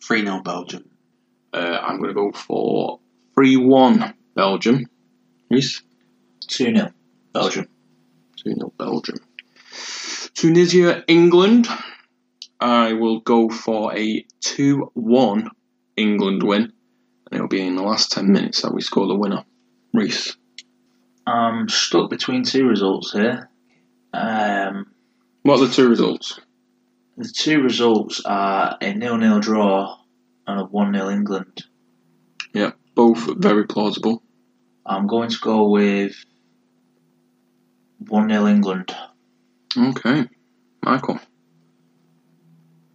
3 0.05 0.23
0 0.23 0.43
Belgium. 0.43 0.85
Uh, 1.53 1.79
I'm 1.83 1.99
going 1.99 2.11
to 2.11 2.15
go 2.15 2.31
for 2.33 3.01
3 3.35 3.57
1 3.57 4.15
Belgium. 4.37 4.87
Reese? 5.51 5.83
2 6.49 6.77
0 6.77 6.93
Belgium. 7.33 7.67
2 8.45 8.55
0 8.55 8.73
Belgium. 8.79 9.17
Tunisia, 10.35 11.05
England. 11.09 11.67
I 12.61 12.93
will 12.93 13.21
go 13.21 13.49
for 13.49 13.97
a 13.97 14.25
2 14.41 14.93
1 14.95 15.51
England 15.97 16.43
win. 16.43 16.63
And 16.63 17.35
it'll 17.35 17.49
be 17.49 17.67
in 17.67 17.75
the 17.75 17.83
last 17.83 18.13
10 18.13 18.31
minutes 18.31 18.63
that 18.63 18.73
we 18.73 18.83
score 18.83 19.09
the 19.09 19.17
winner. 19.17 19.45
Reese. 19.93 20.37
I'm 21.27 21.69
stuck 21.69 22.11
between 22.11 22.45
two 22.45 22.67
results 22.67 23.13
here. 23.13 23.49
Um, 24.13 24.87
What 25.43 25.61
are 25.61 25.67
the 25.67 25.73
two 25.73 25.89
results? 25.89 26.41
the 27.17 27.29
two 27.29 27.61
results 27.61 28.23
are 28.25 28.77
a 28.81 28.95
nil-nil 28.95 29.39
draw 29.41 29.99
and 30.47 30.61
a 30.61 30.65
one-nil 30.65 31.09
England. 31.09 31.65
Yeah, 32.55 32.73
both 32.95 33.37
very 33.39 33.67
plausible. 33.67 34.23
I'm 34.87 35.07
going 35.07 35.29
to 35.29 35.39
go 35.41 35.69
with 35.69 36.25
one-nil 37.99 38.47
England. 38.47 38.97
Okay. 39.77 40.29
Michael. 40.83 41.21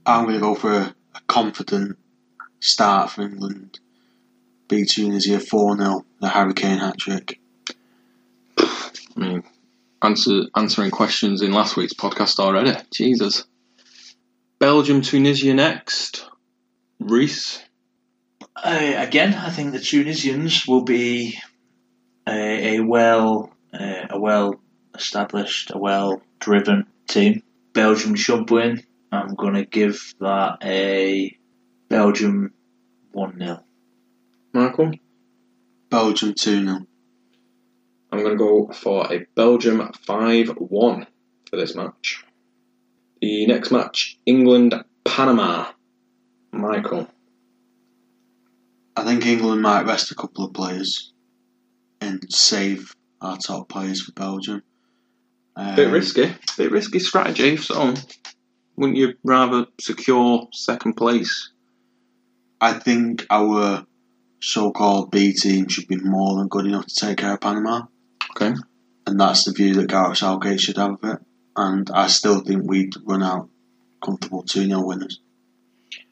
I'm 0.05 0.23
going 0.23 0.35
to 0.35 0.41
go 0.41 0.55
for 0.55 0.73
a, 0.73 0.95
a 1.15 1.21
confident 1.27 1.97
start 2.59 3.11
for 3.11 3.21
England. 3.21 3.79
Beat 4.67 4.89
Tunisia 4.89 5.39
4 5.39 5.77
0, 5.77 6.05
the 6.19 6.27
Hurricane 6.27 6.79
hat 6.79 6.97
trick. 6.97 7.39
I 9.17 9.19
mean, 9.19 9.43
answer, 10.01 10.43
answering 10.55 10.91
questions 10.91 11.41
in 11.41 11.51
last 11.51 11.75
week's 11.75 11.93
podcast 11.93 12.39
already. 12.39 12.73
Jesus. 12.93 13.45
Belgium, 14.59 15.01
Tunisia 15.01 15.53
next. 15.53 16.25
Reese. 16.99 17.63
Uh, 18.55 18.93
again, 18.97 19.33
I 19.33 19.49
think 19.49 19.71
the 19.71 19.79
Tunisians 19.79 20.67
will 20.67 20.83
be 20.83 21.39
a, 22.27 22.77
a 22.77 22.79
well, 22.83 23.51
uh, 23.73 24.07
a 24.09 24.19
well 24.19 24.55
established, 24.95 25.71
a 25.73 25.77
well 25.77 26.21
driven 26.39 26.87
team. 27.07 27.43
Belgium 27.73 28.15
should 28.15 28.49
win. 28.49 28.83
I'm 29.11 29.35
going 29.35 29.53
to 29.53 29.65
give 29.65 30.13
that 30.19 30.57
a 30.63 31.37
Belgium 31.89 32.53
one 33.11 33.39
0 33.39 33.63
Michael. 34.53 34.91
Belgium 35.89 36.33
2 36.33 36.65
0. 36.65 36.87
I'm 38.11 38.19
going 38.19 38.37
to 38.37 38.43
go 38.43 38.71
for 38.71 39.11
a 39.11 39.25
Belgium 39.35 39.91
5 40.05 40.49
1 40.57 41.07
for 41.49 41.55
this 41.55 41.75
match. 41.75 42.23
The 43.21 43.45
next 43.47 43.71
match 43.71 44.17
England 44.25 44.83
Panama. 45.03 45.71
Michael. 46.51 47.07
I 48.95 49.03
think 49.03 49.25
England 49.25 49.61
might 49.61 49.85
rest 49.85 50.11
a 50.11 50.15
couple 50.15 50.45
of 50.45 50.53
players 50.53 51.13
and 52.01 52.23
save 52.33 52.95
our 53.21 53.37
top 53.37 53.69
players 53.69 54.01
for 54.01 54.11
Belgium. 54.13 54.63
Um, 55.55 55.75
Bit 55.75 55.91
risky. 55.91 56.33
Bit 56.57 56.71
risky 56.71 56.99
strategy, 56.99 57.57
so 57.57 57.93
wouldn't 58.75 58.97
you 58.97 59.13
rather 59.23 59.65
secure 59.79 60.47
second 60.53 60.93
place? 60.93 61.51
I 62.61 62.73
think 62.73 63.25
our 63.29 63.85
so 64.39 64.71
called 64.71 65.11
B 65.11 65.33
team 65.33 65.67
should 65.67 65.87
be 65.87 65.97
more 65.97 66.37
than 66.37 66.47
good 66.47 66.65
enough 66.65 66.85
to 66.87 66.95
take 66.95 67.17
care 67.17 67.33
of 67.33 67.41
Panama. 67.41 67.83
Okay. 68.39 68.55
And 69.05 69.19
that's 69.19 69.45
the 69.45 69.53
view 69.53 69.73
that 69.75 69.87
Gareth 69.87 70.17
Southgate 70.17 70.59
should 70.61 70.77
have 70.77 71.01
of 71.01 71.09
it. 71.09 71.19
And 71.55 71.89
I 71.89 72.07
still 72.07 72.41
think 72.41 72.69
we'd 72.69 72.93
run 73.03 73.23
out 73.23 73.49
comfortable 74.03 74.43
2 74.43 74.65
0 74.65 74.85
winners. 74.85 75.19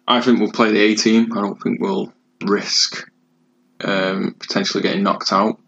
I 0.08 0.22
think 0.22 0.40
we'll 0.40 0.52
play 0.52 0.72
the 0.72 0.80
A 0.80 0.96
team. 0.96 1.32
I 1.34 1.42
don't 1.42 1.62
think 1.62 1.80
we'll 1.80 2.12
risk 2.44 3.10
um, 3.84 4.36
potentially 4.40 4.82
getting 4.82 5.04
knocked 5.04 5.32
out. 5.32 5.60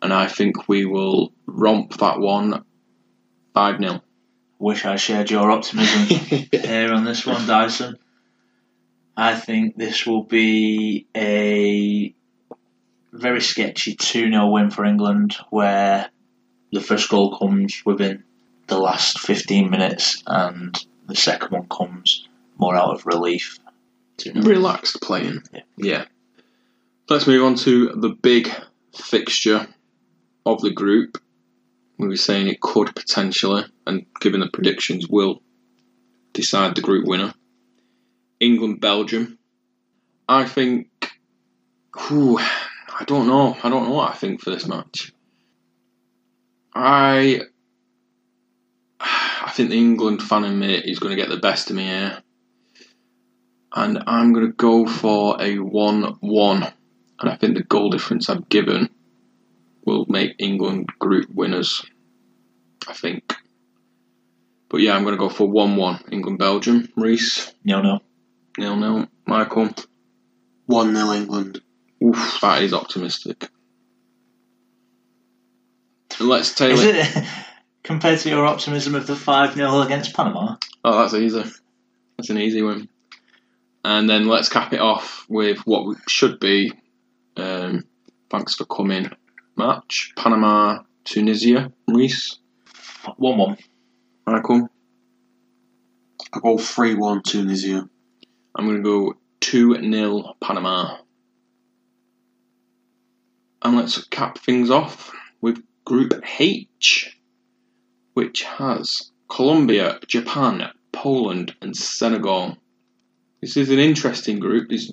And 0.00 0.12
I 0.12 0.28
think 0.28 0.68
we 0.68 0.84
will 0.84 1.32
romp 1.46 1.96
that 1.98 2.20
one 2.20 2.64
5 3.54 3.78
0. 3.78 4.02
Wish 4.58 4.84
I 4.84 4.96
shared 4.96 5.30
your 5.30 5.50
optimism 5.50 6.46
here 6.52 6.92
on 6.92 7.04
this 7.04 7.26
one, 7.26 7.46
Dyson. 7.46 7.96
I 9.16 9.34
think 9.34 9.76
this 9.76 10.06
will 10.06 10.22
be 10.22 11.06
a 11.16 12.14
very 13.12 13.40
sketchy 13.40 13.94
2 13.94 14.30
0 14.30 14.50
win 14.50 14.70
for 14.70 14.84
England 14.84 15.36
where 15.50 16.08
the 16.72 16.80
first 16.80 17.08
goal 17.08 17.36
comes 17.36 17.82
within 17.84 18.24
the 18.66 18.78
last 18.78 19.18
15 19.20 19.70
minutes 19.70 20.22
and 20.26 20.84
the 21.06 21.14
second 21.14 21.50
one 21.50 21.68
comes 21.68 22.28
more 22.56 22.74
out 22.74 22.94
of 22.94 23.06
relief. 23.06 23.58
Relaxed 24.34 25.00
playing. 25.02 25.42
Yeah. 25.52 25.60
yeah. 25.76 26.04
Let's 27.08 27.26
move 27.26 27.44
on 27.44 27.56
to 27.56 27.88
the 27.88 28.10
big 28.10 28.48
fixture 28.96 29.66
of 30.46 30.60
the 30.62 30.70
group. 30.70 31.20
We 31.98 32.08
were 32.08 32.16
saying 32.16 32.48
it 32.48 32.60
could 32.60 32.94
potentially, 32.94 33.64
and 33.86 34.06
given 34.20 34.40
the 34.40 34.48
predictions, 34.48 35.08
will 35.08 35.42
decide 36.32 36.74
the 36.74 36.82
group 36.82 37.06
winner. 37.06 37.34
England 38.40 38.80
Belgium. 38.80 39.38
I 40.28 40.44
think. 40.46 40.88
Whew, 42.08 42.40
I 42.98 43.04
don't 43.04 43.26
know. 43.26 43.56
I 43.62 43.68
don't 43.68 43.84
know 43.84 43.94
what 43.94 44.10
I 44.10 44.14
think 44.14 44.40
for 44.40 44.50
this 44.50 44.66
match. 44.66 45.12
I. 46.74 47.40
I 49.00 49.50
think 49.54 49.70
the 49.70 49.78
England 49.78 50.22
fan 50.22 50.44
in 50.44 50.58
me 50.58 50.74
is 50.74 50.98
going 50.98 51.10
to 51.14 51.20
get 51.20 51.28
the 51.28 51.36
best 51.36 51.68
of 51.68 51.76
me 51.76 51.84
here. 51.84 52.22
And 53.74 54.02
I'm 54.06 54.32
going 54.32 54.46
to 54.46 54.52
go 54.52 54.86
for 54.86 55.40
a 55.40 55.58
1 55.58 56.02
1. 56.20 56.72
And 57.20 57.30
I 57.30 57.36
think 57.36 57.56
the 57.56 57.62
goal 57.62 57.90
difference 57.90 58.28
I've 58.28 58.48
given 58.48 58.88
will 59.84 60.06
make 60.08 60.36
England 60.38 60.88
group 60.98 61.28
winners. 61.34 61.84
I 62.86 62.92
think. 62.92 63.34
But 64.68 64.80
yeah, 64.80 64.94
I'm 64.94 65.04
going 65.04 65.14
to 65.14 65.18
go 65.18 65.28
for 65.28 65.48
1 65.48 65.76
1. 65.76 66.04
England 66.12 66.38
Belgium. 66.38 66.88
Reese. 66.96 67.52
No, 67.64 67.82
no. 67.82 68.00
Nil 68.58 68.76
nil. 68.76 69.08
Michael. 69.26 69.70
1 70.66 70.94
0 70.94 71.12
England. 71.12 71.60
Oof, 72.02 72.38
that 72.40 72.62
is 72.62 72.74
optimistic. 72.74 73.48
Let's 76.20 76.54
tailor 76.54 76.74
Is 76.74 76.84
it 76.84 77.24
compared 77.82 78.18
to 78.20 78.28
your 78.28 78.46
optimism 78.46 78.94
of 78.94 79.06
the 79.06 79.16
5 79.16 79.54
0 79.54 79.80
against 79.80 80.14
Panama? 80.14 80.56
Oh, 80.84 81.00
that's 81.00 81.14
easy. 81.14 81.44
That's 82.16 82.30
an 82.30 82.38
easy 82.38 82.62
one. 82.62 82.88
And 83.84 84.08
then 84.08 84.26
let's 84.26 84.48
cap 84.48 84.72
it 84.72 84.80
off 84.80 85.26
with 85.28 85.58
what 85.66 85.96
should 86.08 86.38
be, 86.38 86.72
um, 87.36 87.84
thanks 88.30 88.54
for 88.54 88.64
coming, 88.64 89.10
match. 89.56 90.12
Panama, 90.16 90.82
Tunisia, 91.04 91.72
Reese, 91.88 92.38
1 93.16 93.38
1. 93.38 93.56
Michael. 94.26 94.68
I 96.32 96.38
go 96.40 96.58
3 96.58 96.94
1 96.94 97.22
Tunisia. 97.22 97.88
I'm 98.54 98.66
going 98.66 98.76
to 98.76 98.82
go 98.82 99.14
2 99.40 99.90
0 99.90 100.34
Panama. 100.40 100.98
And 103.64 103.76
let's 103.76 104.02
cap 104.08 104.38
things 104.38 104.70
off 104.70 105.12
with 105.40 105.62
Group 105.84 106.14
H, 106.38 107.16
which 108.14 108.42
has 108.42 109.10
Colombia, 109.28 109.98
Japan, 110.06 110.70
Poland, 110.92 111.54
and 111.62 111.76
Senegal. 111.76 112.56
This 113.40 113.56
is 113.56 113.70
an 113.70 113.78
interesting 113.78 114.38
group. 114.38 114.68
There's, 114.68 114.90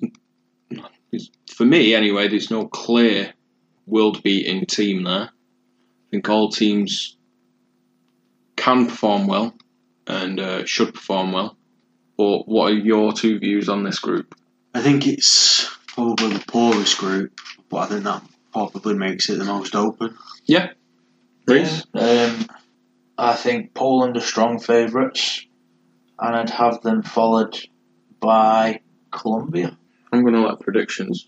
there's- 0.70 1.30
for 1.52 1.64
me, 1.66 1.94
anyway, 1.94 2.28
there's 2.28 2.50
no 2.50 2.66
clear 2.68 3.34
world 3.86 4.22
beating 4.22 4.64
team 4.66 5.02
there. 5.04 5.30
I 5.30 6.10
think 6.10 6.28
all 6.28 6.48
teams 6.50 7.16
can 8.56 8.86
perform 8.86 9.26
well 9.26 9.54
and 10.06 10.40
uh, 10.40 10.64
should 10.64 10.94
perform 10.94 11.32
well. 11.32 11.56
But 12.16 12.48
what 12.48 12.72
are 12.72 12.76
your 12.76 13.12
two 13.12 13.38
views 13.38 13.68
on 13.68 13.82
this 13.82 13.98
group? 13.98 14.34
I 14.74 14.80
think 14.80 15.06
it's 15.06 15.68
probably 15.88 16.34
the 16.34 16.44
poorest 16.46 16.98
group, 16.98 17.40
but 17.68 17.76
I 17.78 17.86
think 17.86 18.04
that 18.04 18.22
probably 18.52 18.94
makes 18.94 19.28
it 19.30 19.38
the 19.38 19.44
most 19.44 19.74
open. 19.74 20.16
Yeah. 20.44 20.70
Reese? 21.46 21.84
Um, 21.94 22.46
I 23.18 23.34
think 23.34 23.74
Poland 23.74 24.16
are 24.16 24.20
strong 24.20 24.58
favourites, 24.58 25.44
and 26.18 26.36
I'd 26.36 26.50
have 26.50 26.82
them 26.82 27.02
followed 27.02 27.58
by 28.20 28.80
Colombia. 29.10 29.76
I'm 30.12 30.22
going 30.22 30.34
to 30.34 30.46
let 30.46 30.60
predictions 30.60 31.26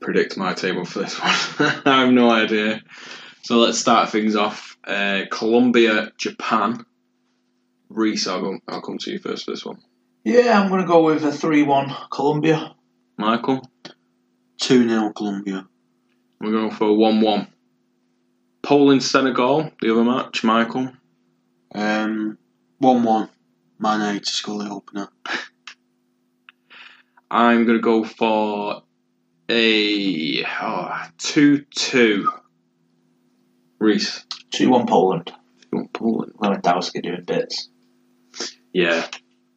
predict 0.00 0.36
my 0.36 0.54
table 0.54 0.84
for 0.84 1.00
this 1.00 1.18
one. 1.58 1.82
I 1.86 2.04
have 2.04 2.12
no 2.12 2.30
idea. 2.30 2.82
So 3.42 3.58
let's 3.58 3.78
start 3.78 4.10
things 4.10 4.36
off. 4.36 4.76
Uh, 4.84 5.22
Colombia, 5.30 6.12
Japan. 6.16 6.84
Reese, 7.88 8.26
I'll, 8.26 8.40
go, 8.40 8.58
I'll 8.68 8.82
come 8.82 8.98
to 8.98 9.10
you 9.10 9.18
first 9.18 9.44
for 9.44 9.52
this 9.52 9.64
one. 9.64 9.78
Yeah, 10.24 10.58
I'm 10.60 10.68
going 10.68 10.80
to 10.80 10.86
go 10.86 11.04
with 11.04 11.24
a 11.24 11.32
3 11.32 11.62
1 11.62 11.94
Colombia. 12.10 12.74
Michael, 13.18 13.68
2 14.60 14.88
0 14.88 15.12
Colombia. 15.12 15.66
We're 16.40 16.52
going 16.52 16.70
for 16.70 16.88
a 16.88 16.94
1 16.94 17.20
1. 17.20 17.48
Poland, 18.62 19.02
Senegal, 19.02 19.70
the 19.80 19.92
other 19.92 20.04
match. 20.04 20.44
Michael, 20.44 20.92
Um, 21.74 22.38
1 22.78 23.02
1. 23.02 23.28
Mane 23.78 24.20
to 24.20 24.30
score 24.30 24.62
the 24.62 24.70
opener. 24.70 25.08
I'm 27.30 27.64
going 27.64 27.78
to 27.78 27.82
go 27.82 28.04
for 28.04 28.82
a 29.48 30.44
oh, 30.44 31.02
2 31.18 31.64
2. 31.74 32.28
Reese, 33.78 34.24
2 34.52 34.70
1 34.70 34.86
Poland. 34.86 35.32
you 35.72 35.78
want 35.78 35.92
Poland? 35.92 36.32
Lewandowski 36.38 37.02
doing 37.02 37.24
bits. 37.24 37.68
Yeah. 38.72 39.06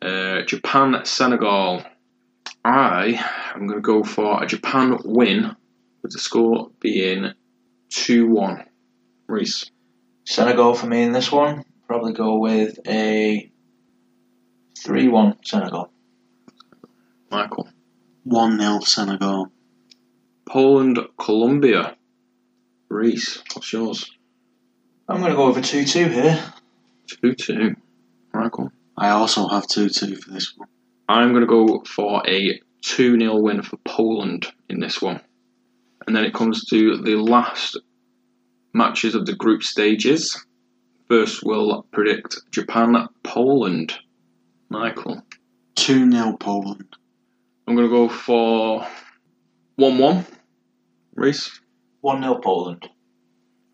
Uh, 0.01 0.41
Japan, 0.43 1.01
Senegal. 1.05 1.83
I 2.65 3.23
am 3.55 3.67
going 3.67 3.79
to 3.79 3.81
go 3.81 4.03
for 4.03 4.43
a 4.43 4.47
Japan 4.47 4.97
win, 5.05 5.55
with 6.07 6.13
the 6.13 6.19
score 6.19 6.71
being 6.79 7.33
2 7.89 8.29
1. 8.29 8.63
Reese. 9.27 9.69
Senegal 10.23 10.73
for 10.73 10.87
me 10.87 11.03
in 11.03 11.11
this 11.11 11.29
one. 11.29 11.65
Probably 11.85 12.13
go 12.13 12.37
with 12.37 12.79
a 12.87 13.51
3 14.77 15.07
1 15.09 15.37
Senegal. 15.43 15.91
Michael. 17.29 17.67
1 18.23 18.57
0 18.57 18.79
Senegal. 18.79 19.51
Poland, 20.45 20.97
Colombia. 21.17 21.97
Reese, 22.87 23.43
what's 23.53 23.73
yours? 23.73 24.09
I'm 25.09 25.19
going 25.19 25.31
to 25.31 25.35
go 25.35 25.49
with 25.49 25.57
a 25.57 25.61
2 25.61 25.83
2 25.83 26.07
here. 26.07 26.41
2 27.21 27.35
2. 27.35 27.75
Michael. 28.33 28.71
I 28.97 29.09
also 29.09 29.49
have 29.49 29.67
2 29.67 29.89
2 29.89 30.15
for 30.15 30.31
this 30.31 30.53
one. 30.55 30.69
I'm 31.09 31.33
going 31.33 31.41
to 31.41 31.47
go 31.47 31.83
for 31.85 32.23
a 32.25 32.61
2 32.83 33.19
0 33.19 33.35
win 33.41 33.61
for 33.61 33.75
Poland 33.83 34.47
in 34.69 34.79
this 34.79 35.01
one. 35.01 35.19
And 36.07 36.15
then 36.15 36.23
it 36.23 36.33
comes 36.33 36.63
to 36.69 36.97
the 36.97 37.17
last 37.17 37.77
matches 38.73 39.13
of 39.13 39.25
the 39.25 39.35
group 39.35 39.61
stages. 39.61 40.45
First, 41.09 41.43
we'll 41.43 41.83
predict 41.91 42.37
Japan, 42.51 42.95
Poland. 43.23 43.93
Michael. 44.69 45.21
2 45.75 46.09
0 46.09 46.37
Poland. 46.39 46.95
I'm 47.67 47.75
going 47.75 47.87
to 47.87 47.93
go 47.93 48.07
for 48.07 48.87
1 49.75 49.97
1. 49.97 50.25
Reese. 51.15 51.59
1 52.01 52.21
0 52.21 52.39
Poland. 52.41 52.89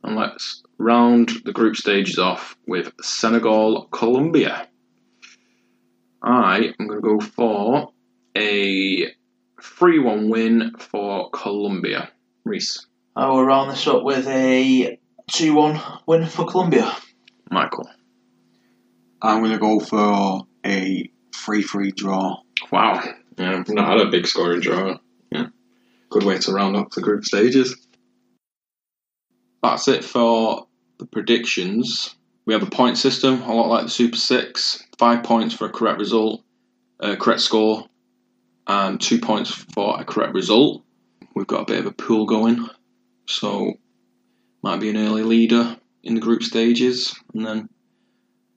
And 0.03 0.15
let's 0.15 0.63
round 0.79 1.29
the 1.45 1.53
group 1.53 1.75
stages 1.75 2.17
off 2.17 2.57
with 2.67 2.91
Senegal, 3.01 3.85
Colombia. 3.91 4.67
I 6.21 6.73
am 6.79 6.87
going 6.87 7.01
to 7.01 7.07
go 7.07 7.19
for 7.19 7.89
a 8.35 9.07
3 9.61 9.99
1 9.99 10.29
win 10.29 10.71
for 10.77 11.29
Colombia. 11.29 12.09
Reese. 12.45 12.85
I 13.15 13.27
will 13.27 13.45
round 13.45 13.71
this 13.71 13.87
up 13.87 14.03
with 14.03 14.27
a 14.27 14.99
2 15.31 15.53
1 15.53 15.81
win 16.05 16.25
for 16.25 16.45
Colombia. 16.45 16.95
Michael. 17.49 17.89
I'm 19.21 19.39
going 19.39 19.51
to 19.51 19.59
go 19.59 19.79
for 19.79 20.45
a 20.65 21.09
3 21.35 21.63
3 21.63 21.91
draw. 21.91 22.37
Wow. 22.71 23.03
Yeah, 23.37 23.57
I've 23.59 23.69
not 23.69 23.87
had 23.87 24.07
a 24.07 24.11
big 24.11 24.27
scoring 24.27 24.61
draw. 24.61 24.97
Yeah. 25.31 25.47
Good 26.09 26.23
way 26.23 26.37
to 26.39 26.51
round 26.51 26.75
up 26.75 26.91
the 26.91 27.01
group 27.01 27.23
stages. 27.23 27.87
That's 29.61 29.87
it 29.87 30.03
for 30.03 30.67
the 30.99 31.05
predictions. 31.05 32.15
We 32.45 32.53
have 32.53 32.63
a 32.63 32.69
point 32.69 32.97
system, 32.97 33.41
a 33.43 33.53
lot 33.53 33.69
like 33.69 33.85
the 33.85 33.89
Super 33.89 34.17
Six. 34.17 34.83
Five 34.97 35.23
points 35.23 35.55
for 35.55 35.65
a 35.65 35.69
correct 35.71 35.99
result, 35.99 36.43
a 36.99 37.15
correct 37.15 37.41
score, 37.41 37.85
and 38.67 38.99
two 38.99 39.19
points 39.19 39.51
for 39.73 39.99
a 39.99 40.03
correct 40.03 40.33
result. 40.33 40.83
We've 41.35 41.47
got 41.47 41.61
a 41.61 41.65
bit 41.65 41.79
of 41.79 41.87
a 41.87 41.91
pool 41.91 42.25
going, 42.25 42.67
so 43.27 43.73
might 44.61 44.79
be 44.79 44.89
an 44.89 44.97
early 44.97 45.23
leader 45.23 45.77
in 46.03 46.15
the 46.15 46.21
group 46.21 46.43
stages, 46.43 47.13
and 47.33 47.45
then 47.45 47.69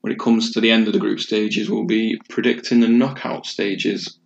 when 0.01 0.13
it 0.13 0.19
comes 0.19 0.51
to 0.51 0.61
the 0.61 0.71
end 0.71 0.87
of 0.87 0.93
the 0.93 0.99
group 0.99 1.19
stages, 1.19 1.69
we'll 1.69 1.85
be 1.85 2.19
predicting 2.29 2.79
the 2.79 2.87
knockout 2.87 3.45
stages. 3.45 4.17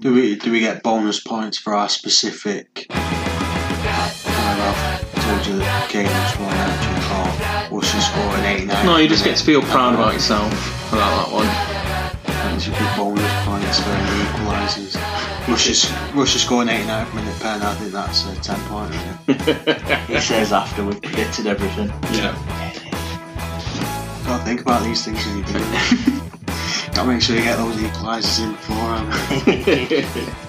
Do 0.00 0.14
we 0.14 0.36
do 0.36 0.52
we 0.52 0.60
get 0.60 0.82
bonus 0.82 1.20
points 1.20 1.58
for 1.58 1.74
our 1.74 1.88
specific? 1.88 2.86
I've 2.90 3.54
told 5.14 5.46
you 5.46 5.58
that 5.58 5.88
Caleb's 5.90 6.38
won 6.38 6.52
actually, 6.52 7.74
or 7.74 7.78
was 7.78 7.90
she 7.90 8.00
scoring 8.00 8.44
89? 8.44 8.86
No, 8.86 8.96
you 8.98 9.08
just 9.08 9.24
get 9.24 9.36
to 9.36 9.44
feel 9.44 9.62
proud 9.62 9.94
about 9.94 10.12
yourself 10.12 10.52
about 10.92 11.26
that 11.26 11.34
one. 11.34 11.46
That 12.26 12.60
should 12.60 12.74
be 12.74 12.86
bonus 12.96 13.32
points 13.44 13.80
for 13.80 13.90
any 13.90 14.24
equalisers. 14.24 15.37
Russia's, 15.48 15.90
Russia 16.14 16.38
scoring 16.38 16.68
89th 16.68 17.14
minute 17.14 17.40
pen, 17.40 17.62
I 17.62 17.74
think 17.74 17.92
that's 17.92 18.26
a 18.26 18.34
10 18.40 18.60
point. 18.68 18.90
Really. 19.26 19.94
He 20.14 20.20
says 20.20 20.52
after 20.52 20.84
we've 20.84 21.00
predicted 21.00 21.46
everything. 21.46 21.88
Yeah. 22.12 22.34
Gotta 24.26 24.44
think 24.44 24.60
about 24.60 24.82
these 24.84 25.04
things 25.04 25.24
when 25.26 25.38
you 25.38 25.44
do 25.44 25.54
it. 25.56 26.94
Gotta 26.94 27.08
make 27.08 27.22
sure 27.22 27.36
you 27.36 27.42
get 27.42 27.56
those 27.56 27.76
equalisers 27.76 28.44
in 28.44 28.52
beforehand. 28.52 30.34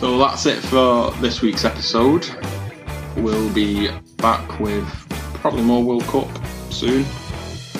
So 0.00 0.16
that's 0.16 0.46
it 0.46 0.60
for 0.60 1.10
this 1.20 1.42
week's 1.42 1.66
episode. 1.66 2.26
We'll 3.18 3.52
be 3.52 3.90
back 4.16 4.58
with 4.58 4.86
probably 5.34 5.60
more 5.62 5.84
World 5.84 6.04
Cup 6.04 6.26
soon. 6.70 7.04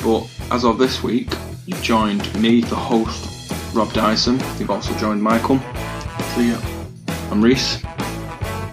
But 0.04 0.28
as 0.50 0.66
of 0.66 0.76
this 0.76 1.02
week, 1.02 1.32
you've 1.64 1.80
joined 1.80 2.30
me, 2.38 2.60
the 2.60 2.76
host, 2.76 3.50
Rob 3.74 3.90
Dyson. 3.94 4.38
You've 4.58 4.70
also 4.70 4.92
joined 4.98 5.22
Michael. 5.22 5.60
See 6.34 6.50
ya. 6.50 6.60
I'm 7.32 7.42
Reese. 7.42 7.82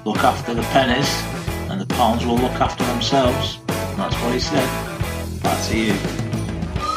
Look 0.06 0.20
after 0.20 0.54
the 0.54 0.62
pennies, 0.72 1.10
and 1.70 1.82
the 1.82 1.88
pounds 1.96 2.26
will 2.26 2.38
look 2.38 2.54
after 2.62 2.84
themselves. 2.86 3.60
That's 3.68 4.16
what 4.22 4.34
he 4.34 4.40
said. 4.40 4.68
Back 5.42 5.66
to 5.70 5.78
you. 5.78 5.94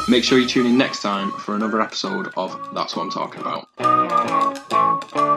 Make 0.07 0.23
sure 0.23 0.37
you 0.37 0.47
tune 0.47 0.67
in 0.67 0.77
next 0.77 1.01
time 1.01 1.31
for 1.31 1.55
another 1.55 1.81
episode 1.81 2.31
of 2.37 2.55
That's 2.75 2.95
What 2.95 3.03
I'm 3.03 3.09
Talking 3.09 3.41
About. 3.41 5.30